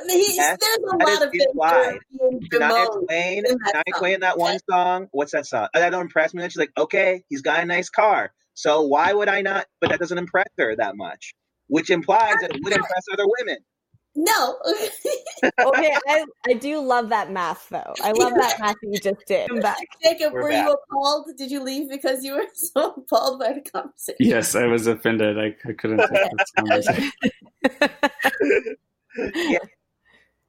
[0.10, 1.96] He's, there's a that lot of things that implied.
[1.96, 3.08] are being Shania bemoaned.
[3.08, 4.00] Twain, in that Shania song.
[4.00, 5.08] Twain, that one song.
[5.12, 5.68] What's that song?
[5.74, 6.44] That don't impress me.
[6.44, 8.34] She's like, okay, he's got a nice car.
[8.56, 9.68] So why would I not?
[9.82, 11.36] But that doesn't impress her that much,
[11.68, 13.58] which implies that it would impress other women.
[14.22, 14.58] No.
[15.42, 17.94] Okay, I, I do love that math though.
[18.04, 19.48] I love that math that you just did.
[19.48, 19.78] Come back.
[20.04, 20.66] Jacob, We're were back.
[20.68, 21.30] you appalled?
[21.38, 24.18] Did you leave because you were so appalled by the conversation?
[24.20, 25.40] Yes, I was offended.
[25.40, 27.12] I, I couldn't take this conversation.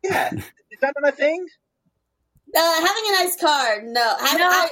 [0.03, 1.47] Yeah, is that not a thing?
[2.57, 4.17] Uh, having a nice car, no.
[4.19, 4.49] Having, No.
[4.51, 4.71] I,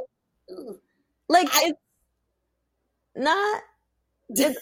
[1.29, 1.79] Like I- it's
[3.15, 3.63] not.
[4.31, 4.59] It's,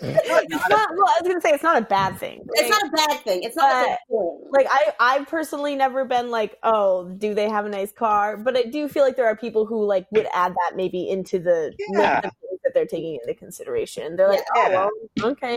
[0.00, 0.88] it's not.
[0.96, 2.44] Well, I was gonna say it's not a bad thing.
[2.54, 3.42] it's not a bad thing.
[3.42, 4.50] It's not a But, good thing.
[4.52, 8.36] like I, I've personally never been like, oh, do they have a nice car?
[8.36, 11.38] But I do feel like there are people who like would add that maybe into
[11.38, 12.14] the Yeah.
[12.16, 14.16] list of things that they're taking into consideration.
[14.16, 14.88] They're like, oh, Yeah.
[14.88, 15.56] oh, well, okay.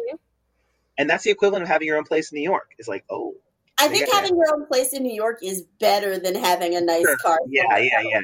[0.97, 2.71] And that's the equivalent of having your own place in New York.
[2.77, 3.35] It's like, oh,
[3.77, 4.15] I think Yeah.
[4.21, 7.17] having your own place in New York is better than having a nice Sure.
[7.17, 7.39] car.
[7.47, 8.19] yeah, yeah, yeah.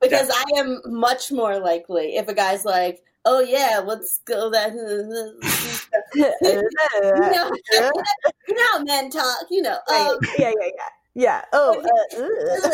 [0.00, 4.72] Because I am much more likely if a guy's like, "Oh yeah, let's go that."
[6.14, 6.22] you
[7.32, 7.50] know,
[8.48, 9.46] you know men talk.
[9.50, 9.78] You know.
[9.90, 10.08] Right.
[10.08, 10.88] Um, yeah, yeah, yeah.
[11.14, 11.42] Yeah.
[11.52, 11.82] Oh,
[12.14, 12.70] uh.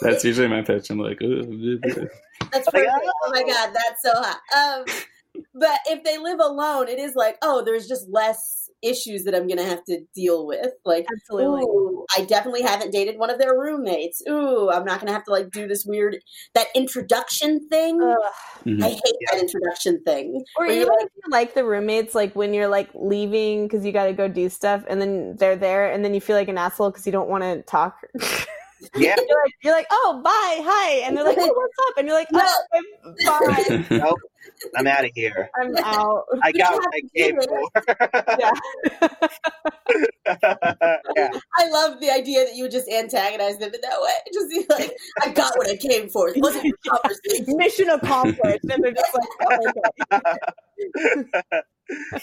[0.00, 0.88] That's usually my pitch.
[0.88, 1.78] I'm like, "Ooh."
[2.52, 2.90] That's perfect.
[3.24, 4.40] Oh my god, that's so hot.
[4.56, 4.84] Um,
[5.54, 9.46] but if they live alone, it is like, oh, there's just less issues that I'm
[9.46, 10.72] gonna have to deal with.
[10.84, 11.62] Like, absolutely.
[11.62, 14.22] ooh, I definitely haven't dated one of their roommates.
[14.28, 16.18] Ooh, I'm not gonna have to like do this weird
[16.54, 18.00] that introduction thing.
[18.00, 18.32] Ugh.
[18.64, 18.82] Mhm.
[18.82, 20.44] I hate that introduction thing.
[20.56, 23.84] Or even you're like, if you like the roommates, like when you're like leaving because
[23.84, 26.48] you got to go do stuff, and then they're there, and then you feel like
[26.48, 28.00] an asshole because you don't want to talk.
[28.94, 31.96] Yeah, you're like, you're like, oh, bye, hi, and they're like, oh, what's up?
[31.98, 32.64] And you're like, oh,
[33.06, 34.18] okay, bye, nope.
[34.76, 35.50] I'm out of here.
[35.60, 36.24] I'm out.
[36.42, 37.70] I got what I came for.
[40.28, 40.54] Yeah.
[41.16, 41.30] yeah.
[41.56, 44.10] I love the idea that you would just antagonize them in that way.
[44.32, 46.28] Just be like, I got what I came for.
[46.28, 47.56] It wasn't a conversation.
[47.56, 48.64] Mission accomplished.
[48.64, 49.72] And they're just like, oh,
[50.12, 51.62] okay.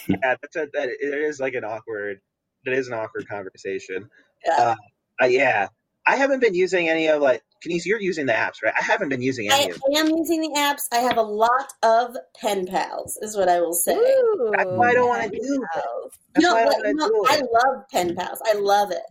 [0.10, 2.20] yeah, that's a, that it is like an awkward.
[2.66, 4.10] That is an awkward conversation.
[4.46, 4.76] Yeah.
[5.22, 5.68] Uh, yeah,
[6.06, 7.44] I haven't been using any of like.
[7.62, 7.80] Can you?
[7.86, 8.74] You're using the apps, right?
[8.78, 9.80] I haven't been using any I of.
[9.82, 10.08] them.
[10.08, 10.84] am using the apps.
[10.92, 13.96] I have a lot of pen pals, is what I will say.
[13.96, 15.66] Ooh, That's why I don't want to do.
[15.74, 15.84] That.
[15.86, 16.76] You That's know why I what?
[16.84, 18.42] don't You know, want I love pen pals.
[18.46, 19.04] I love it.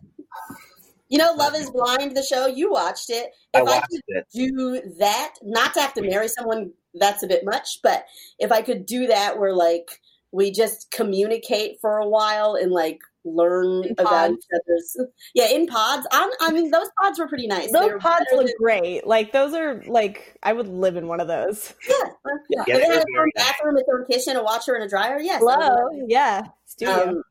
[1.09, 3.29] You know, Love is Blind, the show, you watched it.
[3.53, 4.25] If I, watched could it.
[4.33, 8.05] do that, not to have to marry someone, that's a bit much, but
[8.39, 9.99] if I could do that where like
[10.31, 14.97] we just communicate for a while and like learn In about each other's
[15.33, 16.05] yeah, in pods.
[16.11, 17.71] I'm, I mean those pods were pretty nice.
[17.71, 19.07] They Those pods look than- great.
[19.07, 21.73] Like those are like I would live in one of those.
[21.89, 22.63] yeah, well, yeah.
[22.67, 24.83] Yeah, If they they had its very own bathroom, its own kitchen, a washer and
[24.83, 25.39] a dryer, yes.
[25.39, 27.09] Hello, love yeah, studio.
[27.09, 27.23] Um,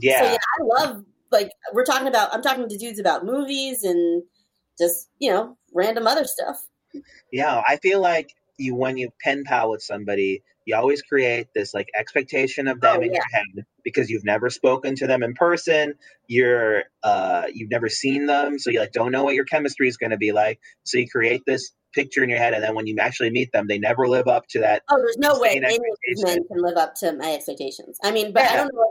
[0.00, 0.18] Yeah.
[0.20, 2.34] So yeah, I love like we're talking about.
[2.34, 4.22] I'm talking to dudes about movies and
[4.78, 6.64] just you know random other stuff.
[7.32, 11.74] Yeah, I feel like you when you pen pal with somebody, you always create this
[11.74, 13.18] like expectation of them Oh, in yeah.
[13.18, 15.94] your head because you've never spoken to them in person.
[16.26, 19.96] You're uh you've never seen them, so you like don't know what your chemistry is
[19.96, 20.60] going to be like.
[20.84, 23.66] So you create this picture in your head, and then when you actually meet them,
[23.68, 24.82] they never live up to that.
[24.90, 27.98] Oh, there's no way any of these men can live up to my expectations.
[28.02, 28.90] I mean, but I don't know.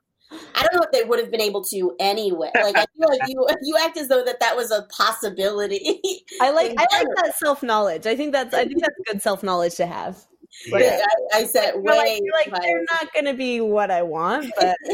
[0.56, 2.52] I don't know if they would have been able to anyway.
[2.64, 6.02] Like I feel like you you act as though that that was a possibility.
[6.41, 8.06] I like I like that self knowledge.
[8.06, 10.26] I think that's I think that's good self knowledge to have.
[10.72, 11.01] But Yeah.
[11.34, 12.22] I, I said You're like, way.
[12.24, 12.62] you're like, higher.
[12.62, 14.78] they're not going to be what I want, but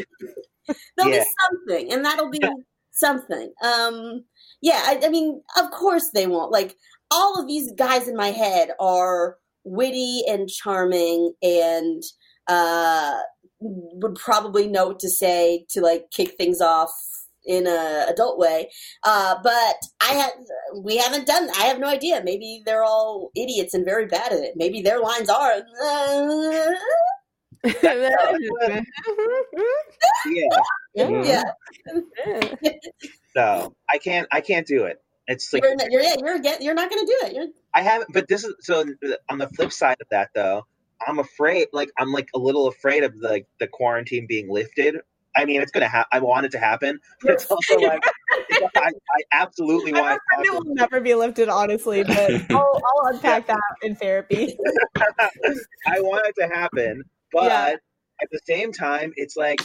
[0.98, 1.24] There'll Yeah.
[1.24, 2.42] be something, and that'll be
[2.92, 3.52] something.
[3.64, 4.26] Um,
[4.62, 6.52] yeah, I, I mean, of course they won't.
[6.52, 6.76] Like
[7.12, 12.04] all of these guys in my head are witty and charming, and
[12.48, 13.18] uh,
[13.60, 16.92] would probably know what to say to like kick things off
[17.50, 18.70] in a adult way.
[19.04, 20.32] Uh, but I have
[20.84, 21.50] we haven't done.
[21.58, 22.22] I have no idea.
[22.24, 24.54] Maybe they're all idiots and very bad at it.
[24.56, 25.52] Maybe their lines are.
[25.84, 26.72] "Uh,
[30.26, 30.44] Yeah.
[30.96, 31.44] yeah,
[33.36, 35.02] So I can't I can't do it.
[35.28, 37.34] It's like you're, not- you're, yeah, you're, again- you're not going to do it.
[37.36, 38.84] You're, I haven't, but this is so.
[39.30, 40.66] On the flip side of that, though,
[41.06, 41.68] I'm afraid.
[41.74, 44.96] Like I'm like a little afraid of the the quarantine being lifted.
[45.40, 46.10] I mean, it's gonna happen.
[46.12, 48.04] I want it to happen, but it's also like
[48.76, 53.48] I, I absolutely want it it will never be lifted, honestly, but I'll, I'll unpack
[53.48, 54.58] that in therapy.
[55.88, 57.76] I want it to happen, but Yeah.
[58.22, 59.62] at the same time, it's like,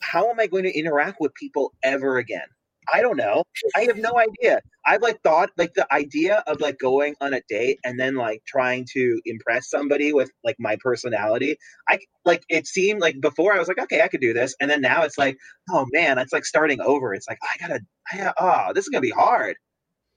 [0.00, 2.46] how am I going to interact with people ever again?
[2.92, 3.44] I don't know.
[3.74, 4.60] I have no idea.
[4.86, 8.42] I've like thought like the idea of like going on a date and then like
[8.46, 11.56] trying to impress somebody with like my personality.
[11.88, 14.70] I like it seemed like before I was like, okay, I could do this, and
[14.70, 15.36] then now it's like,
[15.70, 17.14] oh man, it's like starting over.
[17.14, 17.80] It's like I gotta,
[18.12, 19.56] I, oh, this is gonna be hard.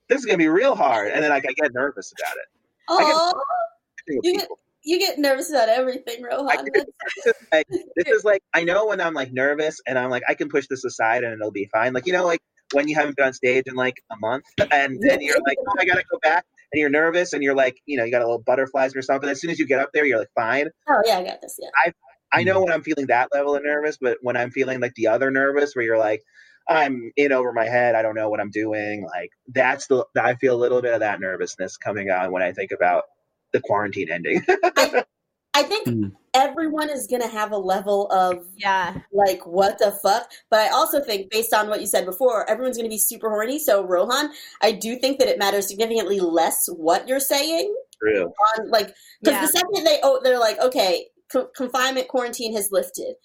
[0.08, 2.44] This is gonna be real hard, and then like I get nervous about it.
[2.88, 3.32] oh,
[4.22, 4.48] You get-
[4.84, 6.48] you get nervous about everything, Rohan.
[6.50, 6.70] I do.
[6.74, 6.86] That's-
[7.24, 10.24] This is like this is like I know when I'm like nervous and I'm like
[10.28, 11.92] I can push this aside and it'll be fine.
[11.92, 12.40] Like you know like
[12.72, 15.74] when you haven't been on stage in like a month and then you're like oh
[15.78, 18.24] I gotta go back and you're nervous and you're like you know you got a
[18.24, 19.28] little butterflies or something.
[19.28, 20.68] As soon as you get up there you're like fine.
[20.88, 21.58] Oh yeah, I got this.
[21.60, 21.70] Yeah.
[21.76, 21.92] I
[22.34, 25.08] I know when I'm feeling that level of nervous, but when I'm feeling like the
[25.08, 26.22] other nervous where you're like
[26.68, 27.94] I'm in over my head.
[27.94, 29.04] I don't know what I'm doing.
[29.04, 32.52] Like that's the I feel a little bit of that nervousness coming on when I
[32.52, 33.04] think about
[33.52, 34.42] the quarantine ending.
[34.48, 35.04] I
[35.62, 36.04] think Hmm.
[36.32, 39.00] everyone is gonna have a level of Yeah.
[39.12, 40.32] like what the fuck.
[40.48, 43.58] But I also think, based on what you said before, everyone's gonna be super horny.
[43.58, 44.32] So Rohan,
[44.62, 48.32] I do think that it matters significantly less what you're saying True.
[48.56, 49.42] on like because Yeah.
[49.42, 53.16] the second they oh they're like okay co- confinement quarantine has lifted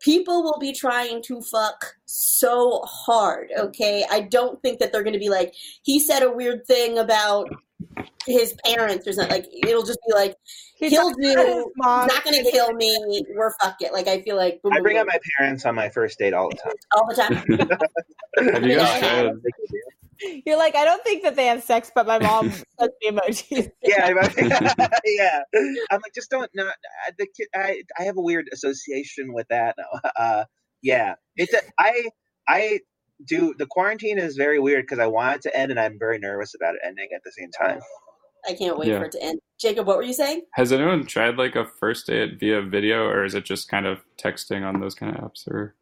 [0.00, 5.12] people will be trying to fuck so hard okay i don't think that they're going
[5.14, 7.48] to be like he said a weird thing about
[8.26, 10.34] his parents or something like it'll just be like
[10.76, 12.02] He he'll talks do mom.
[12.08, 14.80] he's not going to kill me we're fuck it like i feel like boom, I
[14.80, 16.72] bring boom, up my parents on my first date all the time.
[16.92, 19.22] all the time Have you guys Yeah.
[19.22, 19.32] tried?
[20.44, 22.48] You're like, I don't think that they have sex, but my mom
[22.78, 23.70] does the emojis.
[23.84, 25.42] yeah, I- yeah.
[25.92, 26.50] I'm like, just don't.
[26.54, 27.46] No, I- the kid.
[27.54, 29.76] I I have a weird association with that.
[29.78, 30.44] No, uh,
[30.82, 31.14] yeah.
[31.36, 32.08] It's a, I
[32.48, 32.80] I
[33.24, 33.54] do.
[33.58, 36.54] The quarantine is very weird because I want it to end, and I'm very nervous
[36.54, 37.80] about it ending at the same time.
[38.48, 38.98] i can't wait Yeah.
[39.00, 42.06] for it to end jacob what were you saying Has anyone tried like a first
[42.06, 45.48] date via video, or is it just kind of texting on those kind of apps?
[45.48, 45.74] Or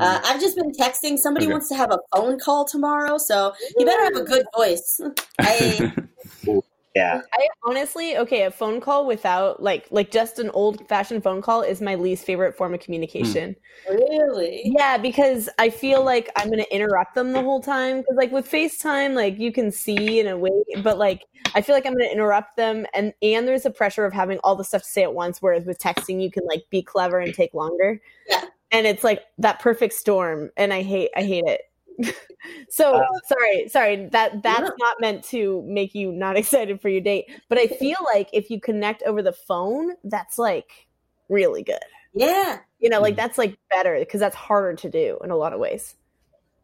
[0.00, 1.52] uh, i've just been texting somebody Okay.
[1.52, 4.98] wants to have a phone call tomorrow so you better have a good voice
[5.38, 5.92] I,
[6.94, 11.40] Yeah, I honestly, okay, a phone call without like like just an old fashioned phone
[11.40, 13.56] call is my least favorite form of communication.
[13.88, 13.94] Hmm.
[13.94, 17.98] really Yeah, because I feel like I'm gonna interrupt them the whole time.
[18.00, 20.50] Because like with FaceTime, like you can see in a way,
[20.82, 21.24] but like
[21.54, 24.54] I feel like I'm gonna interrupt them, and and there's a pressure of having all
[24.54, 25.40] the stuff to say at once.
[25.40, 28.00] Whereas with texting, you can like be clever and take longer.
[28.28, 28.44] Yeah.
[28.70, 31.62] and it's like that perfect storm, and I hate I hate it.
[32.68, 34.06] So Uh, sorry, sorry.
[34.06, 34.70] That that's Yeah.
[34.78, 38.50] not meant to make you not excited for your date, but I feel like if
[38.50, 40.70] you connect over the phone, that's like
[41.28, 41.78] really good.
[42.14, 42.58] Yeah.
[42.78, 43.18] You know, like Mm.
[43.18, 45.94] that's like better because that's harder to do in a lot of ways.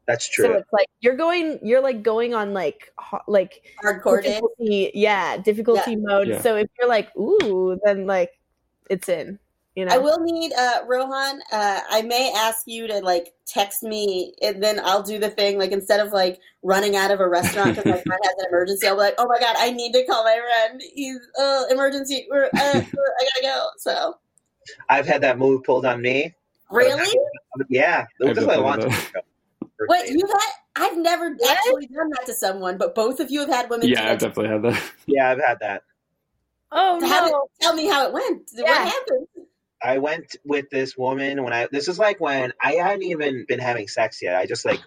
[0.07, 0.45] That's true.
[0.45, 0.59] So true.
[0.61, 5.97] it's like you're going, you're like going on like ho- like Hardcore difficulty, yeah, difficulty
[5.97, 6.28] mode.
[6.28, 6.41] Yeah.
[6.41, 8.30] So if you're like, ooh, then like
[8.89, 9.39] it's in.
[9.79, 11.41] You know, I will need uh Rohan.
[11.53, 15.57] Uh, I may ask you to like text me, and then I'll do the thing.
[15.57, 18.89] Like instead of like running out of a restaurant because my friend has an emergency,
[18.89, 20.83] I'll be like, "Oh my god, I need to call my friend.
[20.97, 22.26] He's uh emergency.
[22.29, 24.18] We're, uh, I gotta go." So
[24.89, 26.35] I've had that move pulled on me.
[26.72, 27.16] really,
[27.68, 29.20] Yeah, it I've was like a definitely long done time that.
[29.20, 29.87] ago.
[29.89, 30.51] wait, you've had?
[30.74, 33.87] I've never actually done that to someone, but both of you have had women.
[33.89, 34.83] Yeah, I've to- definitely had that.
[35.07, 35.85] Yeah, I've had that.
[36.72, 38.43] oh How did- no, tell me how it went.
[38.57, 39.26] What happened?
[39.83, 41.68] I went with this woman when I.
[41.70, 44.37] This is like when I hadn't even been having sex yet.
[44.37, 44.81] I just like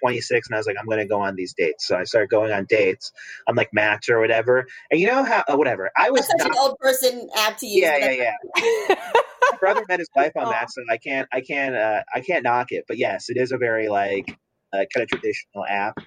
[0.00, 1.86] 26, and I was like, I'm going to go on these dates.
[1.86, 3.12] So I started going on dates
[3.46, 4.66] on like Match or whatever.
[4.90, 5.90] And you know how, uh, whatever.
[5.96, 6.56] I was That's such not.
[6.56, 7.82] an old person app to use.
[7.82, 8.94] Yeah, yeah, yeah.
[9.52, 10.50] My brother met his wife on Aw.
[10.50, 12.84] that, so I can't, I can't, uh, I can't knock it.
[12.86, 14.36] But yes, it is a very like
[14.72, 15.98] uh, kind of traditional app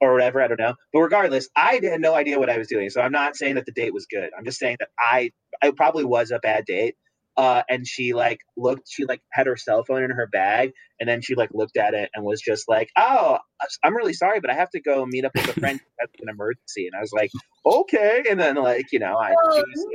[0.00, 0.42] or whatever.
[0.42, 0.74] I don't know.
[0.92, 2.90] But regardless, I had no idea what I was doing.
[2.90, 4.30] So I'm not saying that the date was good.
[4.36, 5.30] I'm just saying that I,
[5.62, 6.96] I probably was a bad date.
[7.40, 11.08] Uh, and she like looked, she like had her cell phone in her bag, and
[11.08, 13.38] then she like looked at it and was just like, "Oh,
[13.82, 16.10] I'm really sorry, but I have to go meet up with a friend who has
[16.20, 17.30] an emergency." And I was like,
[17.64, 19.86] "Okay." And then like you know, I, Oh, she was-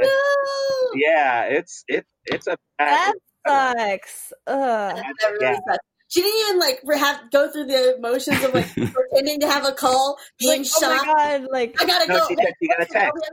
[0.94, 1.00] no.
[1.08, 3.14] yeah, it's it it's a that
[3.48, 4.34] sucks.
[4.48, 4.96] Ugh.
[4.96, 5.60] That really Yeah.
[5.70, 5.86] sucks.
[6.08, 9.66] She didn't even like re- have go through the motions of like pretending to have
[9.66, 11.06] a call, being Like, oh my shocked.
[11.06, 12.28] god, like I gotta No, go.
[12.28, 13.30] she she got a text.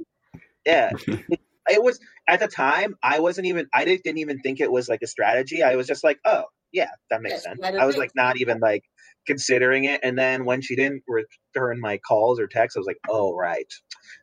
[0.66, 0.90] yeah.
[1.70, 1.98] It was
[2.28, 2.96] at the time.
[3.02, 3.68] I wasn't even.
[3.74, 5.62] I didn't, didn't even think it was like a strategy.
[5.62, 7.60] I was just like, oh yeah, that makes Yes, sense.
[7.62, 8.84] I was like not even like
[9.26, 10.00] considering it.
[10.02, 13.72] And then when she didn't return my calls or texts, I was like, oh right,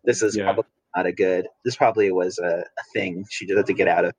[0.03, 0.45] this is Yeah.
[0.45, 0.65] probably
[0.95, 1.47] not a good.
[1.63, 4.13] This probably was a, a thing she just had to get out of.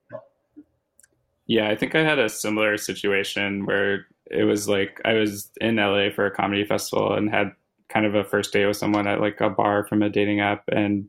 [1.46, 5.76] Yeah, I think I had a similar situation where it was like I was in
[5.76, 7.50] LA for a comedy festival and had
[7.88, 10.62] kind of a first date with someone at like a bar from a dating app
[10.68, 11.08] and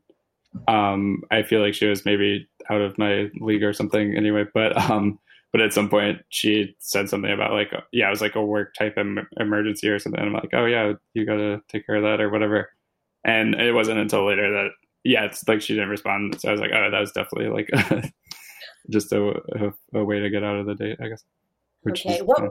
[0.68, 4.78] um I feel like she was maybe out of my league or something anyway, but
[4.90, 5.20] um
[5.52, 8.74] but at some point she said something about like yeah, it was like a work
[8.74, 10.22] type em- emergency or something.
[10.22, 12.70] I'm like, "Oh yeah, you got to take care of that or whatever."
[13.26, 14.70] And it wasn't until later that
[15.04, 16.40] yeah, it's like she didn't respond.
[16.40, 17.70] So I was like, "Oh, that was definitely like
[18.90, 21.24] just a, a, a way to get out of the date, I guess.
[21.90, 22.50] Okay, is, what- uh,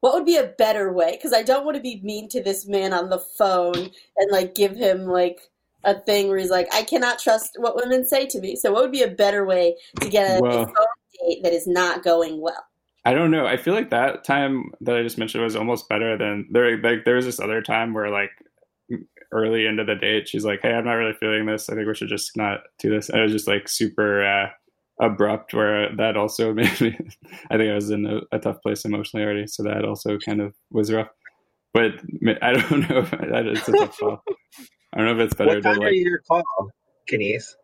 [0.00, 1.12] What would be a better way?
[1.12, 3.76] Because I don't want to be mean to this man on the phone
[4.16, 5.49] and like give him like
[5.84, 8.56] a thing where he's like, I cannot trust what women say to me.
[8.56, 11.66] So what would be a better way to get a, Well- a date that is
[11.66, 12.64] not going well?
[13.04, 13.46] I don't know.
[13.46, 16.76] I feel like that time that I just mentioned was almost better than there.
[16.76, 18.30] Like there was this other time where like
[19.32, 21.70] early into the date, she's like, "Hey, I'm not really feeling this.
[21.70, 24.50] I think we should just not do this." And it was just like super uh,
[25.00, 25.54] abrupt.
[25.54, 26.98] Where that also made me.
[27.50, 30.42] I think I was in a, a tough place emotionally already, so that also kind
[30.42, 31.08] of was rough.
[31.72, 31.92] But
[32.42, 32.98] I don't know.
[32.98, 34.22] A tough call.
[34.92, 35.94] I don't know if it's better What to time are like.
[35.94, 36.42] your call,
[37.10, 37.54] Kenise?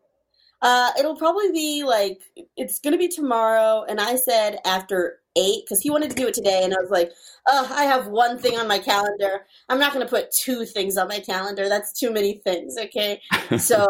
[0.62, 2.20] Uh, it'll probably be like
[2.56, 6.34] it's gonna be tomorrow, and I said after eight because he wanted to do it
[6.34, 7.12] today, and I was like,
[7.46, 9.46] "Oh, I have one thing on my calendar.
[9.68, 11.68] I'm not gonna put two things on my calendar.
[11.68, 13.20] That's too many things." Okay,
[13.58, 13.86] so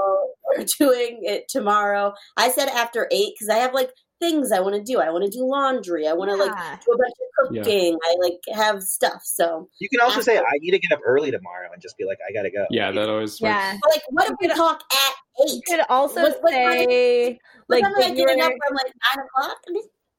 [0.49, 2.15] we're doing it tomorrow.
[2.37, 3.91] I said after eight because I have like
[4.21, 4.99] things I want to do.
[5.01, 6.07] I want to do laundry.
[6.07, 6.79] I want to like Yeah.
[6.87, 7.13] do a bunch
[7.49, 7.63] of Yeah.
[7.63, 7.99] cooking.
[8.05, 9.23] I like have stuff.
[9.25, 12.05] So, You can also say I need to get up early tomorrow and just be
[12.05, 12.67] like, I gotta go.
[12.71, 13.41] yeah, that always works.
[13.43, 13.77] Yeah.
[13.83, 15.13] but like, what if we talk at
[15.45, 15.51] eight?
[15.53, 15.63] You eight?
[15.67, 17.29] could also What- what time- say
[17.69, 18.87] Like, like am I that you getting up from like
[19.17, 19.59] nine o'clock?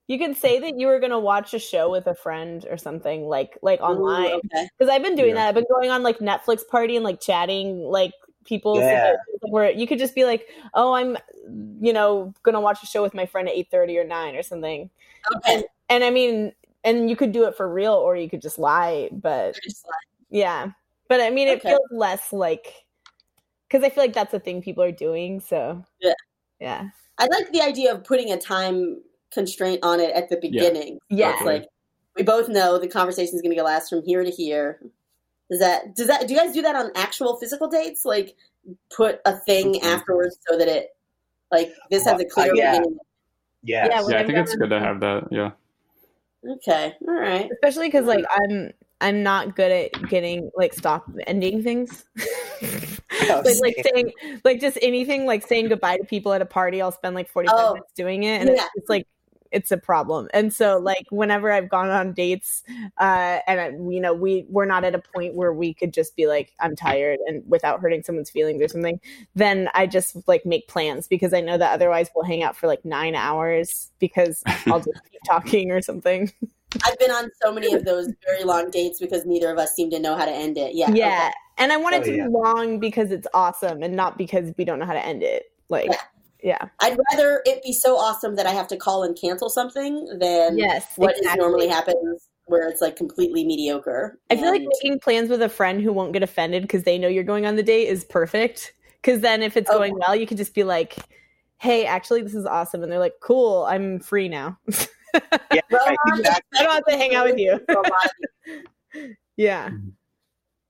[0.09, 3.27] you could say that you were gonna watch a show with a friend or something
[3.27, 4.31] like like online.
[4.31, 4.69] Ooh, okay.
[4.77, 5.35] Because I've been doing Yeah.
[5.35, 5.47] that.
[5.49, 8.13] I've been going on like Netflix party and like chatting like
[8.47, 9.13] people Yeah.
[9.41, 11.17] where you could just be like, oh, I'm
[11.79, 14.41] you know gonna watch a show with my friend at eight thirty or nine or
[14.41, 14.89] something.
[15.35, 15.63] Okay.
[15.89, 19.09] And I mean, and you could do it for real or you could just lie.
[19.11, 19.93] But Just like-
[20.29, 20.71] yeah,
[21.07, 21.69] but I mean, it Okay.
[21.69, 22.73] feels less like
[23.67, 25.39] because I feel like that's the thing people are doing.
[25.41, 26.13] So Yeah.
[26.59, 30.99] yeah, I like the idea of putting a time constraint on it at the beginning.
[31.09, 31.33] Yeah.
[31.35, 31.67] It's like
[32.15, 34.79] we both know the conversation is going to last from here to here.
[35.49, 38.03] Does that does that do you guys do that on actual physical dates?
[38.05, 38.35] Like
[38.95, 39.83] put a thing Mhm.
[39.83, 40.95] afterwards so that it
[41.51, 42.71] like this has a clear Uh, yeah.
[42.71, 42.97] beginning.
[43.63, 43.89] Yes.
[43.91, 45.27] Yeah, Yeah, I think it's good to have that.
[45.31, 45.51] Yeah.
[46.47, 47.49] Okay, all right.
[47.51, 48.71] especially because like I'm
[49.01, 52.05] I'm not good at getting like stop ending things.
[52.21, 54.11] Oh, like, like saying
[54.43, 56.81] like just anything like saying goodbye to people at a party.
[56.81, 59.07] I'll spend like forty five Oh, minutes doing it, and it's just like
[59.57, 60.29] it's a problem.
[60.33, 62.63] And so like whenever I've gone on dates,
[62.99, 66.15] uh, and I, you know we we're not at a point where we could just
[66.15, 68.99] be like I'm tired and without hurting someone's feelings or something,
[69.35, 72.67] then I just like make plans because I know that otherwise we'll hang out for
[72.67, 76.31] like nine hours because I'll just keep talking or something.
[76.85, 79.89] I've been on so many of those very long dates because neither of us seem
[79.91, 80.75] to know how to end it.
[80.75, 80.91] Yeah.
[80.91, 81.27] Yeah.
[81.29, 81.33] okay.
[81.59, 82.27] And I want it Oh, to yeah.
[82.27, 85.45] be long because it's awesome and not because we don't know how to end it.
[85.69, 85.97] Like, Yeah.
[86.43, 86.69] Yeah.
[86.81, 90.57] I'd rather it be so awesome that I have to call and cancel something than
[90.57, 90.85] Yes.
[90.95, 91.41] what is exactly.
[91.41, 94.17] normally happens where it's like completely mediocre.
[94.31, 97.07] I feel like making plans with a friend who won't get offended because they know
[97.09, 98.73] you're going on the date is perfect.
[99.01, 99.77] Because then if it's Oh.
[99.77, 100.95] going well, you can just be like,
[101.57, 102.83] hey, actually, this is awesome.
[102.83, 104.57] And they're like, cool, I'm free now.
[105.51, 106.59] Yeah, right, exactly.
[106.59, 107.59] I don't have to hang out with you.
[107.65, 108.05] for a lot
[108.95, 109.69] of yeah.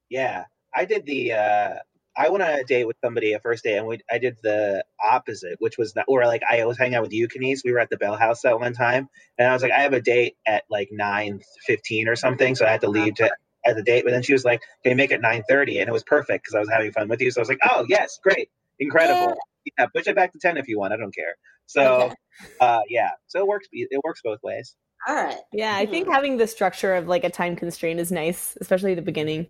[0.09, 1.33] Yeah, I did the.
[1.33, 1.75] uh
[2.17, 4.83] I went on a date with somebody a first date, and we I did the
[5.03, 7.61] opposite, which was that, or like I was hanging out with you, Kenise.
[7.63, 9.07] We were at the Bell House that one time,
[9.37, 12.65] and I was like, I have a date at like nine fifteen or something, so
[12.65, 13.31] I had to leave to
[13.65, 14.03] at the date.
[14.03, 15.79] But then she was like, "Can you make it nine 30?
[15.79, 17.29] And it was perfect because I was having fun with you.
[17.29, 18.49] So I was like, "Oh yes, great,
[18.79, 19.37] incredible.
[19.77, 20.93] Yeah, push it back to ten if you want.
[20.93, 21.35] I don't care."
[21.67, 22.15] So, Okay.
[22.61, 23.67] uh, yeah, so it works.
[23.71, 24.75] It works both ways.
[25.07, 25.37] All right.
[25.53, 25.75] Yeah.
[25.75, 29.01] I think having the structure of like a time constraint is nice, especially at the
[29.03, 29.47] beginning.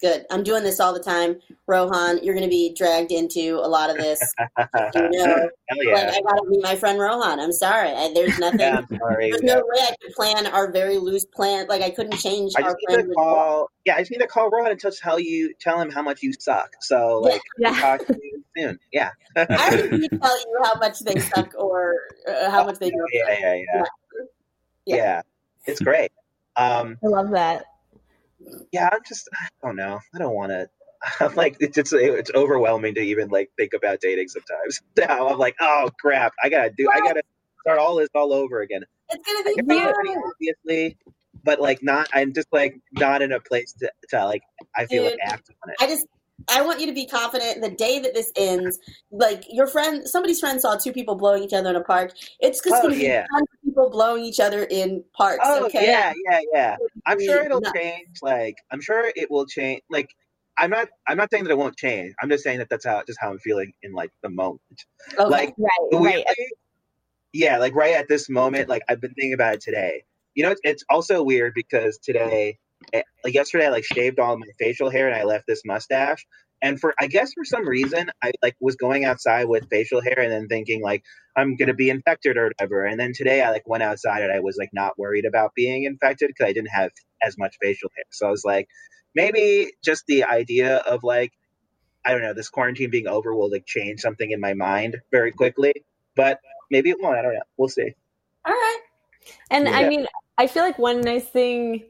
[0.00, 0.26] Good.
[0.30, 1.36] I'm doing this all the time.
[1.66, 4.20] Rohan, you're going to be dragged into a lot of this.
[4.38, 4.44] You
[5.12, 6.04] know, Hell like.
[6.04, 7.40] I got to meet my friend Rohan.
[7.40, 7.88] I'm sorry.
[7.88, 8.60] I, there's nothing.
[8.60, 9.30] yeah, I'm sorry.
[9.30, 9.54] There's Yeah.
[9.54, 11.66] no way I could plan our very loose plan.
[11.66, 13.08] Like I couldn't change I our just need plan.
[13.08, 13.70] to call.
[13.86, 16.22] Yeah, I just need to call Rohan and just tell you, tell him how much
[16.22, 16.72] you suck.
[16.82, 17.70] So like, Yeah.
[17.80, 18.78] talk to you soon.
[18.92, 19.10] Yeah.
[19.34, 21.94] I already need to tell you how much they suck or
[22.28, 23.08] uh, how much they don't.
[23.12, 23.84] yeah, yeah, yeah,
[24.86, 24.96] yeah.
[24.96, 25.22] Yeah.
[25.64, 26.12] It's great.
[26.56, 27.64] Um, I love that.
[28.72, 30.00] Yeah, I'm just, I don't know.
[30.14, 30.68] I don't want to.
[31.20, 34.80] I'm like, it's just, it's overwhelming to even like think about dating sometimes.
[34.96, 37.22] Now I'm like, oh crap, I gotta do, I gotta
[37.60, 38.82] start all this all over again.
[39.10, 40.96] It's gonna be be obviously,
[41.44, 42.08] but like not.
[42.12, 44.42] I'm just like not in a place to, to like.
[44.74, 45.76] I feel like act on it.
[45.80, 46.06] I just
[46.48, 48.78] I want you to be confident the day that this ends,
[49.10, 52.12] like your friend somebody's friend saw two people blowing each other in a park.
[52.40, 53.26] It's just Oh, gonna yeah.
[53.64, 55.40] be of people blowing each other in parks.
[55.44, 55.86] Oh okay.
[55.86, 56.76] yeah, yeah, yeah.
[57.06, 57.78] I'm sure it'll Nuts.
[57.78, 58.08] change.
[58.22, 59.82] Like I'm sure it will change.
[59.90, 60.08] Like
[60.58, 60.88] I'm not.
[61.06, 62.14] I'm not saying that it won't change.
[62.22, 64.62] I'm just saying that that's how just how I'm feeling in like the moment.
[65.18, 65.28] Okay.
[65.28, 65.70] Like Right.
[65.92, 66.48] weirdly, Right.
[67.32, 68.68] yeah, like right at this moment.
[68.68, 70.04] Like I've been thinking about it today.
[70.34, 72.58] You know, it's, it's also weird because today,
[72.92, 76.26] eh, like yesterday, I like shaved all my facial hair and I left this mustache.
[76.62, 80.18] And for I guess for some reason, I like was going outside with facial hair
[80.18, 81.02] and then thinking like
[81.36, 82.84] I'm gonna be infected or whatever.
[82.84, 85.84] And then today I like went outside and I was like not worried about being
[85.84, 86.90] infected because I didn't have
[87.22, 88.04] as much facial hair.
[88.10, 88.68] So I was like,
[89.14, 91.32] maybe just the idea of like
[92.04, 95.32] I don't know this quarantine being over will like change something in my mind very
[95.32, 95.74] quickly.
[96.14, 96.40] But
[96.70, 97.18] maybe it won't.
[97.18, 97.42] I don't know.
[97.56, 97.94] We'll see.
[98.44, 98.78] All right.
[99.50, 100.06] And I mean,
[100.38, 101.84] I feel like one nice thing.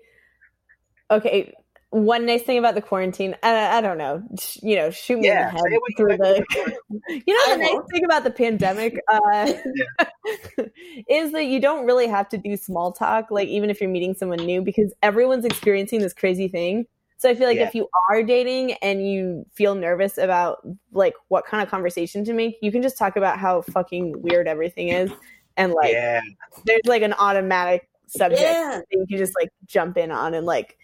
[1.11, 1.55] Okay,
[1.91, 3.37] one nice thing about the quarantine.
[3.43, 4.23] I, I don't know.
[4.63, 6.45] You know, shoot me Yeah, in the head you through the.
[6.89, 9.53] You know, the nice thing about the pandemic uh,
[11.09, 13.31] is that you don't really have to do small talk.
[13.31, 16.87] Like even if you're meeting someone new, because everyone's experiencing this crazy thing.
[17.19, 17.69] So I feel like Yeah.
[17.69, 20.59] if you are dating and you feel nervous about
[20.93, 24.47] like what kind of conversation to make, you can just talk about how fucking weird
[24.47, 25.11] everything is,
[25.57, 26.21] and like yeah,
[26.65, 28.79] there's like an automatic subject Yeah.
[28.79, 30.79] that you can just like jump in on and like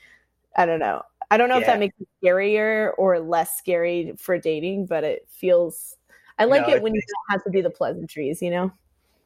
[0.56, 1.02] I don't know.
[1.30, 5.26] I don't know if that makes it scarier or less scary for dating, but it
[5.30, 5.96] feels
[6.38, 8.72] I like No, it it when you don't have to do the pleasantries, you know?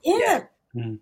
[0.04, 0.44] Yeah.
[0.76, 0.96] Mm-hmm.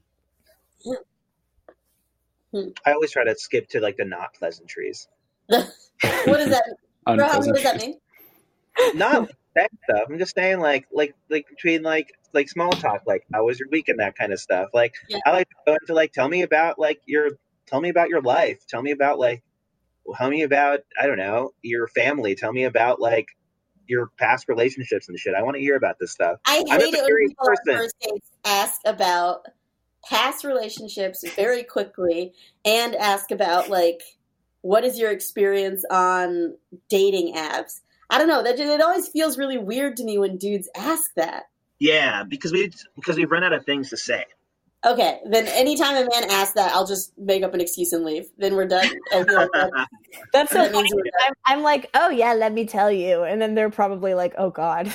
[2.53, 2.69] Hmm.
[2.87, 5.09] I always try to skip to like the not pleasantries.
[5.49, 5.67] what
[6.27, 6.65] does that?
[7.07, 7.99] Rohan, what does that mean?
[8.95, 10.07] Not that stuff.
[10.09, 13.69] I'm just saying like like like between like like small talk, like how was your
[13.71, 14.71] week and that kind of stuff.
[14.73, 15.19] Like Yeah.
[15.27, 17.31] I like to go into like tell me about like your
[17.67, 18.65] tell me about your life.
[18.69, 19.43] Tell me about like
[20.17, 22.35] tell me about I don't know your family.
[22.35, 23.27] Tell me about like
[23.87, 25.35] your past relationships and shit.
[25.35, 26.39] I want to hear about this stuff.
[26.47, 27.77] I I'm hate it when people person.
[27.77, 29.47] first dates ask about
[30.09, 32.33] past relationships very quickly
[32.65, 34.03] and ask about like
[34.61, 36.57] what is your experience on
[36.89, 37.81] dating apps.
[38.11, 38.43] I don't know.
[38.43, 41.45] That it always feels really weird to me when dudes ask that.
[41.79, 44.25] Yeah, because we because we've run out of things to say.
[44.85, 48.27] Okay, then anytime a man asks that, I'll just make up an excuse and leave.
[48.37, 48.87] Then we're done.
[49.13, 49.89] Oh, I feel like that-
[50.33, 50.89] That's so That funny.
[51.27, 54.51] I'm, I'm like, oh yeah, let me tell you, and then they're probably like, oh
[54.51, 54.93] god.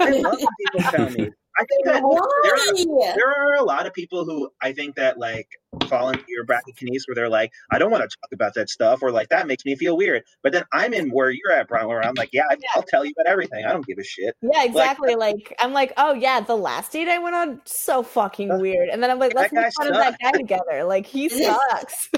[0.00, 1.30] I love people tell me.
[1.58, 2.02] I think that
[2.44, 5.48] there are, there are a lot of people who I think that like
[5.88, 8.70] fall into your bracket, Kenise, where they're like, I don't want to talk about that
[8.70, 10.22] stuff, or like that makes me feel weird.
[10.42, 13.04] But then I'm in where you're at, Brian, where I'm like, yeah, I, I'll tell
[13.04, 13.64] you about everything.
[13.64, 14.36] I don't give a shit.
[14.40, 15.14] Yeah, exactly.
[15.16, 18.88] Like, I'm like, oh yeah, the last date I went on, so fucking Uh, weird.
[18.88, 20.84] And then I'm like, let's make guy fun of that guy together.
[20.84, 22.08] Like he sucks.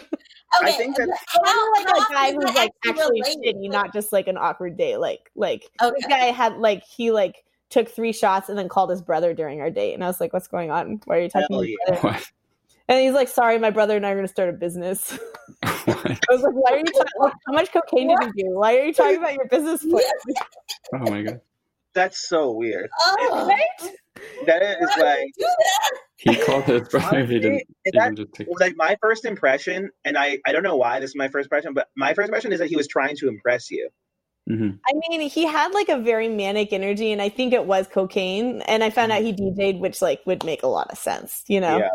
[0.60, 1.08] I think that-
[1.44, 3.56] I'm how, like how a guy who's like actually related?
[3.56, 4.98] shitty, not just like an awkward date.
[4.98, 9.00] Like like this guy had like he like took three shots and then called his
[9.02, 11.00] brother during our date, and I was like, what's going on?
[11.06, 11.46] Why are you talking?
[11.50, 12.20] Hell to your yeah.
[12.88, 15.16] And he's like, sorry, my brother and I are going to start a business.
[15.62, 17.06] I was like, why are you talking?
[17.20, 18.50] Like, how much cocaine did you do?
[18.50, 20.02] Why are you talking about your business plan?
[20.94, 21.40] Oh my god.
[21.94, 22.88] That's so weird.
[23.00, 23.92] Oh, Right?
[24.46, 25.90] That is why like that?
[26.16, 27.24] He called his brother.
[27.24, 28.48] He didn't Honestly, that- even just take.
[28.60, 31.72] like my first impression, and I I don't know why this is my first impression,
[31.74, 33.88] but my first impression is that he was trying to impress you.
[34.56, 37.86] Hmm I mean, he had like a very manic energy, and I think it was
[37.86, 38.62] cocaine.
[38.62, 39.60] And I found out he mm-hmm.
[39.60, 41.78] DJ'd, which like would make a lot of sense, you know?
[41.78, 41.88] Yeah.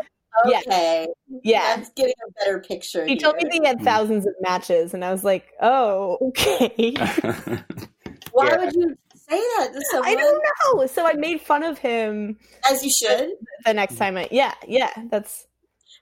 [0.44, 0.60] Yeah.
[0.66, 1.06] Okay.
[1.42, 1.74] Yeah.
[1.78, 3.06] I'm getting a better picture.
[3.06, 3.84] He told me that he had mm-hmm.
[3.84, 6.94] thousands of matches, and I was like, "Oh, okay."
[8.32, 8.56] Why Yeah.
[8.58, 10.08] would you say that to someone?
[10.10, 10.44] I don't
[10.74, 10.86] know.
[10.86, 12.36] So I made fun of him
[12.70, 13.30] As you should.
[13.64, 14.02] the next mm-hmm.
[14.02, 14.16] time.
[14.18, 14.90] I yeah, yeah.
[15.10, 15.46] That's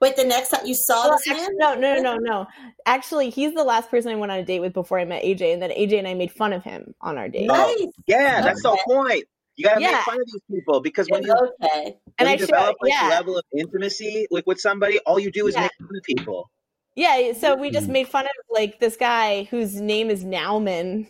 [0.00, 2.46] Wait, the next time you saw well, this actually, no, no, no, no, no.
[2.86, 5.52] Actually, he's the last person I went on a date with before I met AJ,
[5.54, 7.46] and then AJ and I made fun of him on our date.
[7.46, 7.86] Nice.
[8.06, 9.24] Yeah, that's the point.
[9.56, 9.92] You gotta Yeah.
[9.92, 11.98] make fun of these people because when you Okay.
[12.18, 15.30] When I you showed, develop like yeah, level of intimacy like with somebody, all you
[15.30, 15.62] do is Yeah.
[15.62, 16.50] make fun of people.
[16.96, 17.32] yeah.
[17.32, 17.92] So we just Mhm.
[17.92, 21.08] made fun of like this guy whose name is Nauman.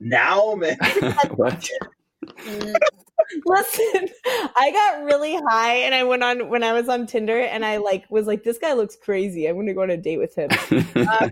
[0.00, 0.78] Now, man.
[1.36, 1.68] what?
[3.46, 4.08] Listen,
[4.56, 7.76] I got really high and I went on when I was on Tinder and I
[7.78, 9.46] like was like, this guy looks crazy.
[9.46, 10.50] I'm gonna go on a date with him.
[11.08, 11.30] Um,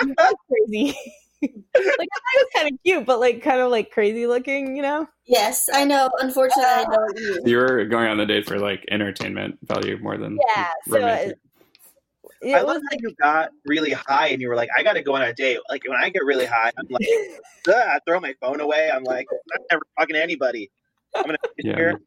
[0.00, 0.14] he
[0.48, 0.98] crazy.
[1.42, 4.82] like that guy was kind of cute, but like kind of like crazy looking, you
[4.82, 5.06] know?
[5.26, 6.10] Yes, I know.
[6.20, 7.46] Unfortunately, I know what you mean.
[7.46, 10.70] you were going on the date for like entertainment value more than Yeah.
[10.88, 11.32] So uh,
[12.40, 15.02] it I was love that you got really high and you were like, I gotta
[15.02, 15.58] go on a date.
[15.68, 17.06] Like when I get really high, I'm like,
[17.68, 18.90] I throw my phone away.
[18.92, 20.70] I'm like, I'm never talking to anybody.
[21.16, 21.76] I'm gonna yeah.
[21.76, 22.00] here.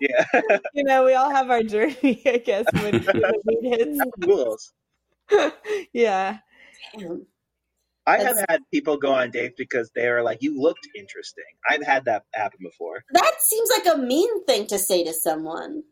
[0.00, 0.24] Yeah,
[0.74, 4.72] you know, we all have our journey, I guess, when, when the rules.
[5.28, 5.54] hits.
[5.92, 6.38] yeah.
[6.96, 7.26] Damn.
[8.06, 11.44] I have had people go on dates because they are like, you looked interesting.
[11.68, 13.04] I've had that happen before.
[13.12, 15.82] That seems like a mean thing to say to someone.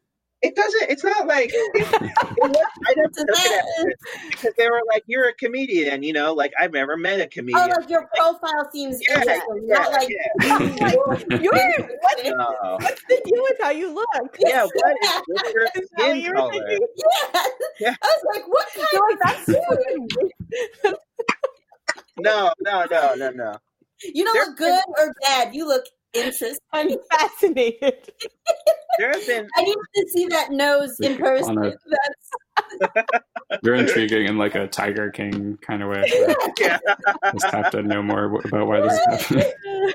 [0.41, 0.91] It doesn't.
[0.91, 1.53] It's not like.
[1.79, 3.97] It, it was, I didn't So look at it
[4.31, 6.33] because they were like, "You're a comedian," you know.
[6.33, 7.71] Like I've never met a oh, comedian.
[7.71, 10.59] Oh, like your profile seems Yeah, interesting, yeah, not like yeah.
[11.41, 12.23] You're what's,
[12.85, 14.37] what's the deal with how you look?
[14.39, 17.43] Yeah, what is with your skin color yeah.
[17.81, 17.95] Yeah.
[18.03, 19.47] i was like what kind you're of that's
[20.85, 20.97] weird.
[22.21, 23.57] No, no, no, no, no.
[24.03, 25.55] You don't There- look good or bad.
[25.55, 26.59] You look interesting.
[26.73, 28.13] I'm fascinated.
[28.99, 31.59] There have been I need to see that nose in person.
[31.59, 33.13] a- That's
[33.63, 36.05] You're intriguing in like a Tiger King kind of way.
[36.61, 36.79] yeah.
[37.23, 39.93] I just have to know more about why this is happening.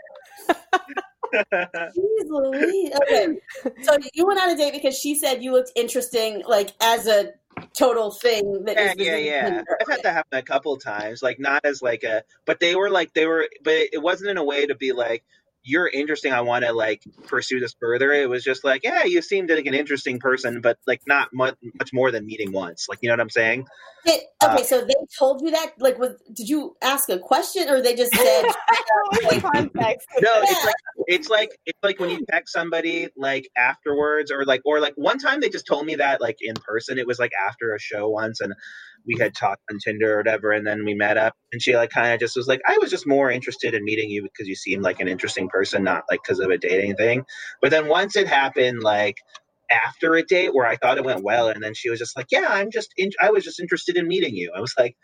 [1.34, 2.91] Jeez Louise.
[3.04, 3.38] Okay.
[3.82, 7.34] So you went on a date because she said you looked interesting, like as a
[7.74, 8.64] total thing.
[8.66, 9.62] That yeah, yeah, yeah.
[9.82, 11.22] I've had that happen a couple times.
[11.24, 14.38] Like not as like a, but they were like they were, but it wasn't in
[14.38, 15.24] a way to be like
[15.64, 16.34] you're interesting.
[16.34, 18.11] I want to like pursue this further.
[18.11, 21.55] It was just like, yeah, you seemed like an interesting person, but like not much,
[21.80, 22.88] much more than meeting once.
[22.89, 23.66] Like you know what I'm saying?
[24.05, 25.74] Did- Uh, okay, so they told you that.
[25.80, 28.43] Like, was did you ask a question or they just said?
[29.24, 30.07] What's context?
[30.22, 30.76] No, it's like
[31.07, 35.18] it's like it's like when you text somebody like afterwards or like or like one
[35.20, 36.99] time they just told me that like in person.
[36.99, 38.53] It was like after a show once and
[39.08, 41.91] we had talked on Tinder or whatever and then we met up and she like
[41.91, 44.56] kind of just was like I was just more interested in meeting you because you
[44.56, 47.26] seemed like an interesting person, not like because of a dating thing.
[47.62, 49.18] But then once it happened like
[49.72, 52.28] after a date where I thought it went well and then she was just like,
[52.32, 54.95] "Yeah, I'm just in- I was just interested in meeting you." I was like,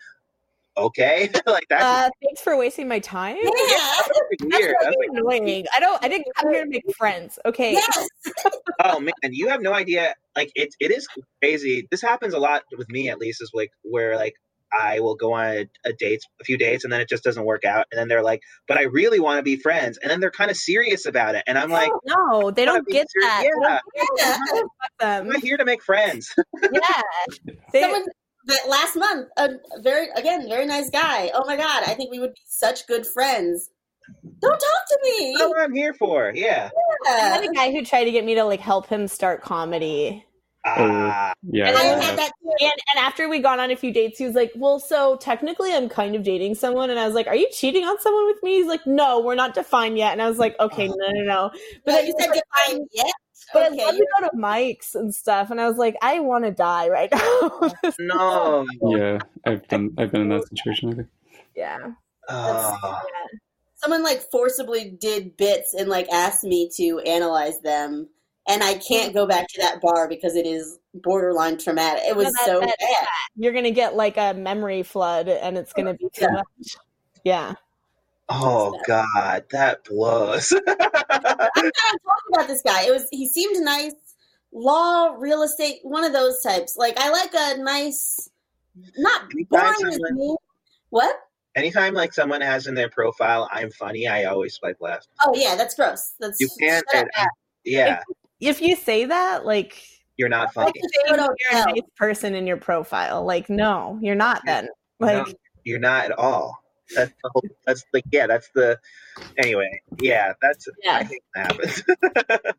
[0.79, 3.37] "Okay." like that's Uh, thanks for wasting my time.
[3.37, 3.51] Yeah.
[3.51, 4.09] that's
[4.41, 4.75] weird.
[4.81, 5.65] I That's like, annoying.
[5.73, 6.03] I don't.
[6.03, 7.37] I didn't come here to make friends.
[7.45, 7.73] Okay.
[7.73, 8.07] Yes.
[8.83, 10.15] oh man, you have no idea.
[10.35, 11.07] Like it, it is
[11.41, 11.87] crazy.
[11.91, 14.35] This happens a lot with me, at least, is like where like
[14.71, 17.43] I will go on a, a date, a few dates, and then it just doesn't
[17.43, 20.19] work out, and then they're like, "But I really want to be friends," and then
[20.19, 23.81] they're kind of serious about it, and I'm like, No, they don't get serious." that.
[23.95, 24.37] They Yeah, don't Yeah.
[24.53, 26.33] get fuck I'm not here to make friends.
[26.71, 27.01] Yeah.
[27.73, 28.05] They- Someone
[28.49, 29.49] that last month, a
[29.81, 31.31] very again very nice guy.
[31.33, 33.69] Oh my god, I think we would be such good friends.
[34.41, 35.35] Don't talk to me.
[35.37, 36.31] That's what I'm here for.
[36.35, 36.69] Yeah.
[37.07, 40.25] I had a guy who tried to get me to like help him start comedy.
[40.65, 41.69] Ah, Yeah.
[41.69, 42.05] And I then- yeah.
[42.05, 42.31] had that.
[42.61, 45.73] And and after we got on a few dates, he was like, "Well, so technically,
[45.73, 48.41] I'm kind of dating someone." And I was like, "Are you cheating on someone with
[48.43, 51.21] me?" He's like, "No, we're not defined yet." And I was like, "Okay, no, no,
[51.23, 53.13] no." But But then you he said was like, define yet.
[53.53, 55.95] But okay, I love to you're- go to mics and stuff, and I was like,
[56.01, 57.71] I want to die right now.
[57.99, 58.65] No.
[58.81, 59.91] Yeah, I've done.
[59.97, 60.91] I've been in that situation.
[60.91, 61.07] I think.
[61.55, 61.91] yeah.
[62.29, 62.99] Oh,
[63.77, 68.07] someone like forcibly did bits and like asked me to analyze them,
[68.47, 72.03] and I can't go back to that bar because it is borderline traumatic.
[72.07, 73.07] It was No, that- so that- bad.
[73.35, 76.31] You're gonna get like a memory flood, and it's gonna be too Yeah.
[76.31, 76.75] much.
[77.23, 77.53] Yeah.
[78.29, 80.51] Oh God, that blows.
[80.67, 82.83] I'm not talking about this guy.
[82.83, 83.93] It was he seemed nice,
[84.51, 86.75] law, real estate, one of those types.
[86.77, 88.29] Like I like a nice,
[88.97, 90.35] not boring someone- me.
[90.89, 91.15] What?
[91.55, 95.07] Anytime like someone has in their profile, I'm funny, I always swipe left.
[95.25, 96.13] Oh yeah, that's gross.
[96.19, 96.85] That's You can't.
[96.91, 97.27] shut up, and-
[97.65, 98.01] yeah,
[98.39, 99.81] If you say that, like
[100.17, 100.67] you're not funny.
[100.67, 104.15] like to say what I'll you're a nice person in your profile, like no, you're
[104.15, 104.41] not.
[104.45, 104.67] Then
[104.99, 105.33] like No,
[105.65, 106.57] you're not at all.
[106.95, 108.79] That's the whole, that's like yeah, that's the
[109.37, 109.81] anyway.
[109.99, 110.95] Yeah, that's Yeah.
[110.95, 111.83] I think that happens.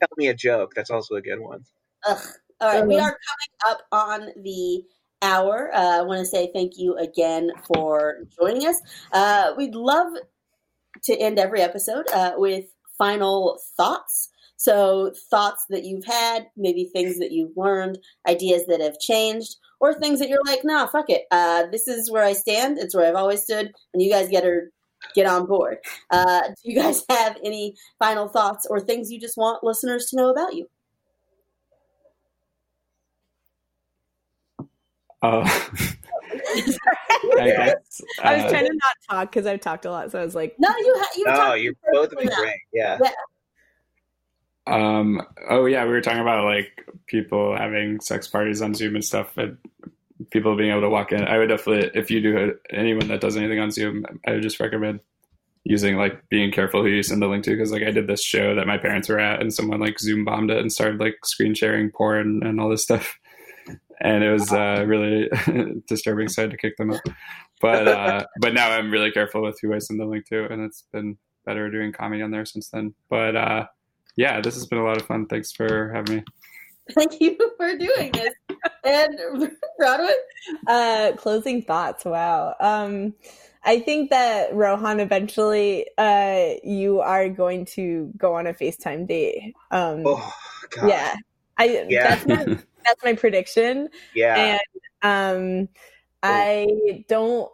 [0.00, 0.74] Tell me a joke.
[0.74, 1.64] That's also a good one.
[2.06, 2.18] Ugh.
[2.60, 3.02] All right, we Mhm.
[3.02, 4.84] are coming up on the
[5.22, 5.70] hour.
[5.74, 8.80] Uh, I want to say thank you again for joining us.
[9.12, 10.12] Uh, we'd love
[11.04, 14.30] to end every episode uh, with final thoughts.
[14.58, 17.98] So, thoughts that you've had, maybe things that you've learned,
[18.28, 21.26] ideas that have changed, or things that you're like, nah, fuck it.
[21.30, 22.76] Uh, this is where I stand.
[22.76, 24.62] It's where I've always stood, and you guys get to
[25.14, 25.78] get on board.
[26.10, 30.16] Uh, do you guys have any final thoughts or things you just want listeners to
[30.16, 30.66] know about you?
[35.22, 35.42] Uh,
[37.38, 38.00] I guess.
[38.20, 40.34] I was uh, trying to not talk because I've talked a lot, so I was
[40.34, 42.40] like, No, you ha- you No, talked Oh, you're both of you well.
[42.40, 42.60] great.
[42.72, 42.98] Yeah.
[44.68, 45.22] Um.
[45.48, 49.36] Oh yeah, we were talking about like people having sex parties on Zoom and stuff,
[49.36, 49.58] and
[50.30, 51.24] people being able to walk in.
[51.24, 54.60] I would definitely, if you do anyone that does anything on Zoom, I would just
[54.60, 55.00] recommend
[55.64, 58.22] using like being careful who you send the link to because like I did this
[58.22, 61.16] show that my parents were at, and someone like Zoom bombed it and started like
[61.24, 63.18] screen sharing porn and all this stuff,
[64.00, 65.28] and it was uh, really
[65.88, 66.28] disturbing.
[66.28, 67.00] So I had to kick them out.
[67.60, 70.62] But uh, but now I'm really careful with who I send the link to, and
[70.62, 72.94] it's been better doing comedy on there since then.
[73.08, 73.66] But uh,
[74.18, 75.26] yeah, this has been a lot of fun.
[75.26, 76.24] Thanks for having me.
[76.90, 78.34] Thank you for doing this.
[78.84, 79.16] and
[79.80, 80.12] Bronwyn,
[80.66, 82.04] uh, closing thoughts.
[82.04, 82.56] Wow.
[82.58, 83.14] Um,
[83.62, 89.54] I think that Rohan eventually, uh, you are going to go on a FaceTime date.
[89.70, 90.32] Um, Oh
[90.70, 90.88] God.
[90.88, 91.14] yeah.
[91.56, 92.08] I Yeah.
[92.08, 92.44] that's my
[92.84, 93.88] that's my prediction.
[94.16, 94.58] Yeah.
[95.02, 95.68] And um,
[96.24, 97.52] I don't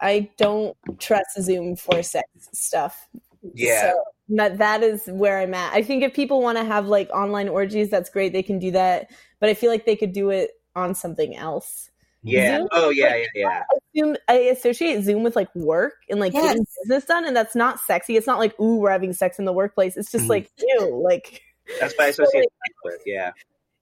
[0.00, 3.06] I don't trust Zoom for sex stuff.
[3.54, 3.92] Yeah.
[3.92, 4.04] So
[4.36, 5.72] that that is where I'm at.
[5.72, 8.32] I think if people want to have like online orgies, that's great.
[8.32, 11.90] They can do that, but I feel like they could do it on something else.
[12.22, 12.58] yeah.
[12.58, 13.08] Zoom Oh yeah.
[13.10, 13.62] like- Yeah.
[13.94, 14.02] Yeah.
[14.04, 16.44] Zoom, I associate Zoom with like work and like Yes.
[16.44, 18.16] getting business done, and that's not sexy.
[18.16, 19.96] It's not like ooh, we're having sex in the workplace.
[19.96, 20.30] It's just Mhm.
[20.30, 21.42] like ew, like
[21.80, 23.02] That's what I associate it with.
[23.04, 23.32] Yeah.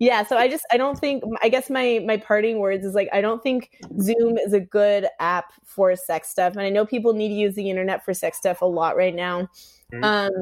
[0.00, 0.24] Yeah.
[0.24, 1.22] So I just I don't think.
[1.42, 3.70] I guess my my parting words is like I don't think
[4.00, 7.54] Zoom is a good app for sex stuff, and I know people need to use
[7.54, 9.48] the internet for sex stuff a lot right now.
[9.92, 10.04] Mhm.
[10.04, 10.32] Um,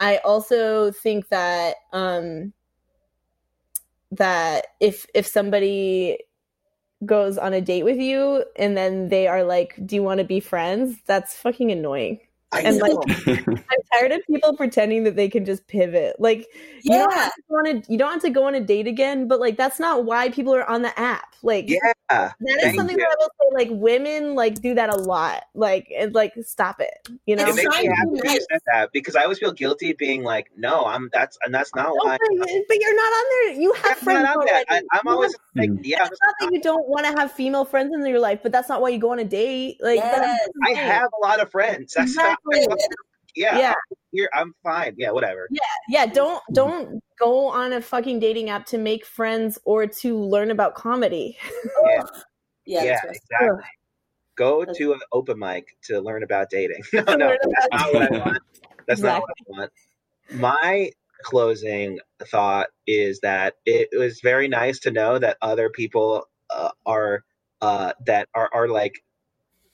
[0.00, 2.52] I also think that um
[4.12, 6.18] that if if somebody
[7.06, 10.24] goes on a date with you and then they are like, "Do you want to
[10.24, 12.20] be friends?" That's fucking annoying.
[12.54, 13.04] I And like, know.
[13.46, 16.16] I'm tired of people pretending that they can just pivot.
[16.18, 16.46] Like,
[16.82, 18.60] you don't yeah, have to go on a, you don't have to go on a
[18.60, 21.34] date again, but like that's not why people are on the app.
[21.42, 21.92] Like, yeah.
[22.08, 23.02] That is something you.
[23.02, 23.64] that I will say.
[23.64, 25.44] Like, women like do that a lot.
[25.54, 27.08] Like, and like stop it.
[27.26, 27.46] You know.
[27.46, 30.22] It makes me happy be that you said that because I always feel guilty being
[30.22, 32.16] like, no, I'm that's and that's not why.
[32.20, 33.60] but, but you're not on there.
[33.62, 34.64] You have I'm friends not on already.
[34.68, 34.82] that.
[34.92, 35.80] I, I'm always have- like, Mhm.
[35.84, 38.52] yeah, it's not that you don't want to have female friends in your life, but
[38.52, 39.78] that's not why you go on a date.
[39.80, 40.48] Like, Yes.
[40.66, 41.94] I have a lot of friends.
[41.94, 42.76] That's not, Exactly.
[43.36, 43.74] Yeah, Yeah.
[44.12, 44.94] Here, I'm fine.
[44.96, 45.48] Yeah, whatever.
[45.50, 46.06] yeah yeah.
[46.06, 50.74] don't don't go on a fucking dating app to make friends or to learn about
[50.76, 51.36] comedy
[51.84, 52.02] Yeah,
[52.64, 53.64] yeah, yeah, that's exactly.
[54.36, 56.82] Go That's- to an open mic to learn about dating.
[56.92, 58.38] No, no, that's not what I want.
[58.88, 59.72] That's not what I want.
[60.32, 60.90] My
[61.22, 67.24] closing thought is that it was very nice to know that other people uh, are
[67.62, 69.02] uh, that are are like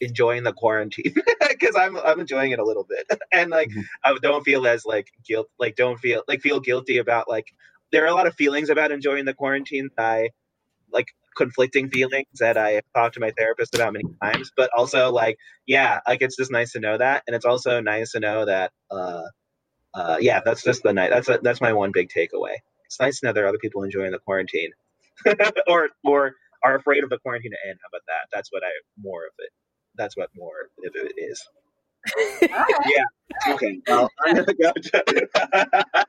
[0.01, 1.15] enjoying the quarantine
[1.49, 3.07] because I'm I'm enjoying it a little bit.
[3.33, 3.85] And like Mhm.
[4.05, 7.47] I don't feel as like guilt like don't feel like feel guilty about like
[7.93, 10.31] there are a lot of feelings about enjoying the quarantine that I
[10.93, 14.53] like conflicting feelings that I have talked to my therapist about many times.
[14.57, 17.23] But also like yeah like it's just nice to know that.
[17.27, 19.25] And it's also nice to know that uh
[19.95, 22.57] uh yeah that's just the night that's a, that's my one big takeaway.
[22.87, 24.71] It's nice to know there are other people enjoying the quarantine
[25.69, 26.35] or or
[26.65, 28.29] are afraid of the quarantine to end how about that?
[28.33, 28.71] That's what I
[29.03, 29.51] more of it
[29.97, 31.47] that's what more of it is
[32.43, 33.05] Yeah.
[33.55, 33.81] Okay.
[33.87, 34.73] Well, I'm gonna go.
[34.73, 35.29] To-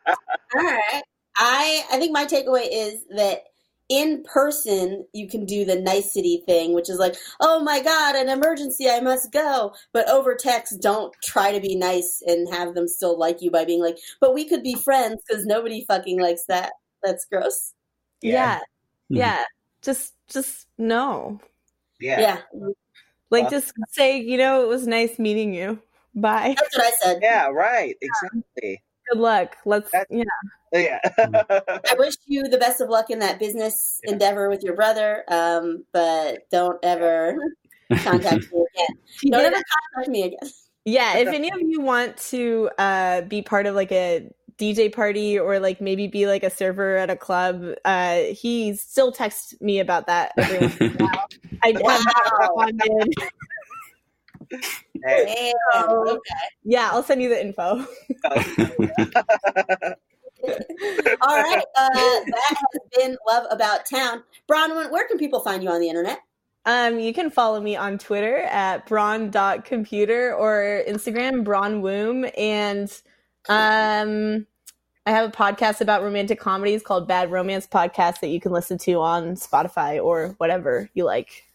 [0.55, 1.03] All right.
[1.37, 3.43] I I think my takeaway is that
[3.89, 8.29] in person you can do the nicety thing, which is like, oh my god, an
[8.29, 9.73] emergency, I must go.
[9.93, 13.65] But over text, don't try to be nice and have them still like you by
[13.65, 16.71] being like, but we could be friends because nobody fucking likes that.
[17.03, 17.73] That's gross.
[18.21, 18.59] Yeah.
[19.11, 19.17] Mhm.
[19.17, 19.43] Yeah.
[19.81, 21.39] Just just no.
[21.99, 22.19] yeah.
[22.19, 22.41] Yeah,
[23.31, 25.79] Like just say, you know, it was nice meeting you.
[26.13, 26.55] Bye.
[26.57, 27.19] that's what I said.
[27.21, 27.47] Yeah.
[27.47, 27.95] Right.
[28.01, 28.81] Exactly.
[29.09, 29.57] Good luck.
[29.65, 30.23] Let's That's- yeah.
[30.73, 30.99] Yeah.
[31.17, 34.13] I wish you the best of luck in that business Yeah.
[34.13, 37.35] endeavor with your brother, um, but don't ever
[37.97, 38.97] contact me again.
[39.31, 39.63] Don't did ever
[39.95, 40.49] contact me again.
[40.85, 44.29] Yeah, if any of you want to uh, be part of like a
[44.61, 49.11] DJ party or like maybe be like a server at a club, uh, he still
[49.11, 51.27] texts me about that every once in a while.
[51.63, 52.55] I Wow.
[52.59, 53.11] I'm in.
[55.03, 55.53] Hey.
[55.73, 55.89] Damn.
[55.89, 56.19] Okay.
[56.63, 57.63] Yeah, I'll send you the info.
[61.21, 61.63] All right.
[61.75, 64.23] Uh, that has been Love About Town.
[64.51, 66.19] Bronwyn, where can people find you on the internet?
[66.65, 72.31] Um, you can follow me on Twitter at braun.computer or Instagram, braunwomb.
[72.37, 73.01] And
[73.49, 74.45] um,
[75.05, 78.77] I have a podcast about romantic comedies called Bad Romance Podcast that you can listen
[78.79, 81.45] to on Spotify or whatever you like.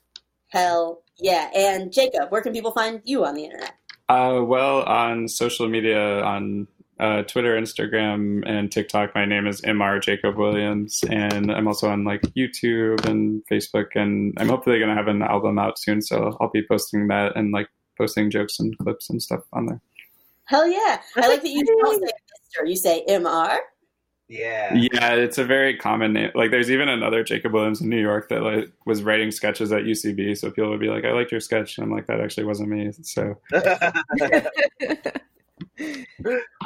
[0.48, 1.50] Hell yeah.
[1.54, 3.74] And Jacob, where can people find you on the internet?
[4.08, 6.66] Uh, well, on social media, on
[6.98, 10.02] uh, Twitter, Instagram, and TikTok, my name is Mr.
[10.02, 15.08] Jacob Williams, and I'm also on like YouTube and Facebook, and I'm hopefully gonna have
[15.08, 17.68] an album out soon, so I'll be posting that and like
[17.98, 19.80] posting jokes and clips and stuff on there.
[20.46, 20.78] Hell yeah.
[20.78, 22.12] I That's like that you don't say
[22.62, 22.68] Mr.
[22.68, 23.56] You say MR.
[24.28, 24.74] yeah.
[24.74, 26.30] Yeah, it's a very common name.
[26.34, 29.82] Like, there's even another Jacob Williams in New York that like was writing sketches at
[29.82, 32.44] UCB, so people would be like, "I liked your sketch," and I'm like, "That actually
[32.44, 33.36] wasn't me." So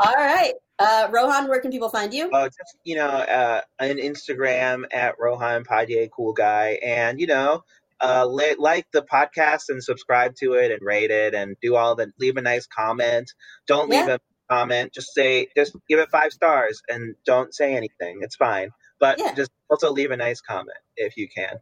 [0.03, 0.53] All right.
[0.79, 2.31] Uh, Rohan, where can people find you?
[2.33, 7.65] Oh, just you know, uh, on Instagram at Rohan Padye, cool guy, and you know,
[8.03, 11.95] uh, li- like the podcast and subscribe to it and rate it and do all
[11.95, 13.31] the leave a nice comment.
[13.67, 14.15] Don't leave Yeah.
[14.17, 14.19] a
[14.51, 14.93] comment.
[14.93, 18.21] Just say, just give it five stars and don't say anything.
[18.23, 19.35] It's fine, but Yeah.
[19.35, 21.59] just also leave a nice comment if you can.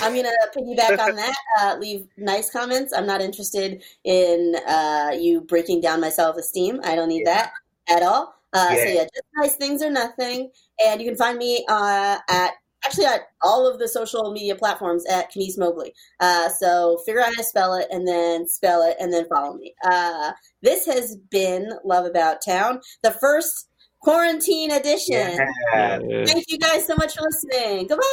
[0.00, 1.34] I'm to piggyback on that.
[1.60, 2.92] Uh, leave nice comments.
[2.96, 6.80] I'm not interested in uh, you breaking down my self esteem.
[6.82, 7.52] I don't need that
[7.88, 8.34] at all.
[8.54, 8.88] Uh, So, Yeah.
[8.88, 10.50] yeah, just nice things or nothing.
[10.84, 12.52] And you can find me uh, at
[12.84, 15.94] actually at all of the social media platforms at Kenise Mobley.
[16.20, 19.54] Uh, so, figure out how to spell it and then spell it and then follow
[19.54, 19.74] me.
[19.84, 23.68] Uh, this has been Love About Town, the first
[24.00, 25.38] quarantine edition.
[25.72, 25.98] Yeah.
[26.26, 27.86] Thank you guys so much for listening.
[27.86, 28.04] Goodbye.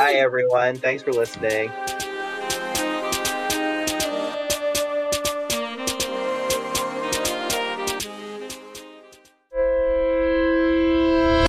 [0.00, 0.76] Hi everyone.
[0.76, 1.70] Thanks for listening.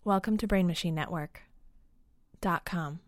[0.05, 1.43] Welcome to Brain Machine Network.
[2.43, 2.99] Dot com.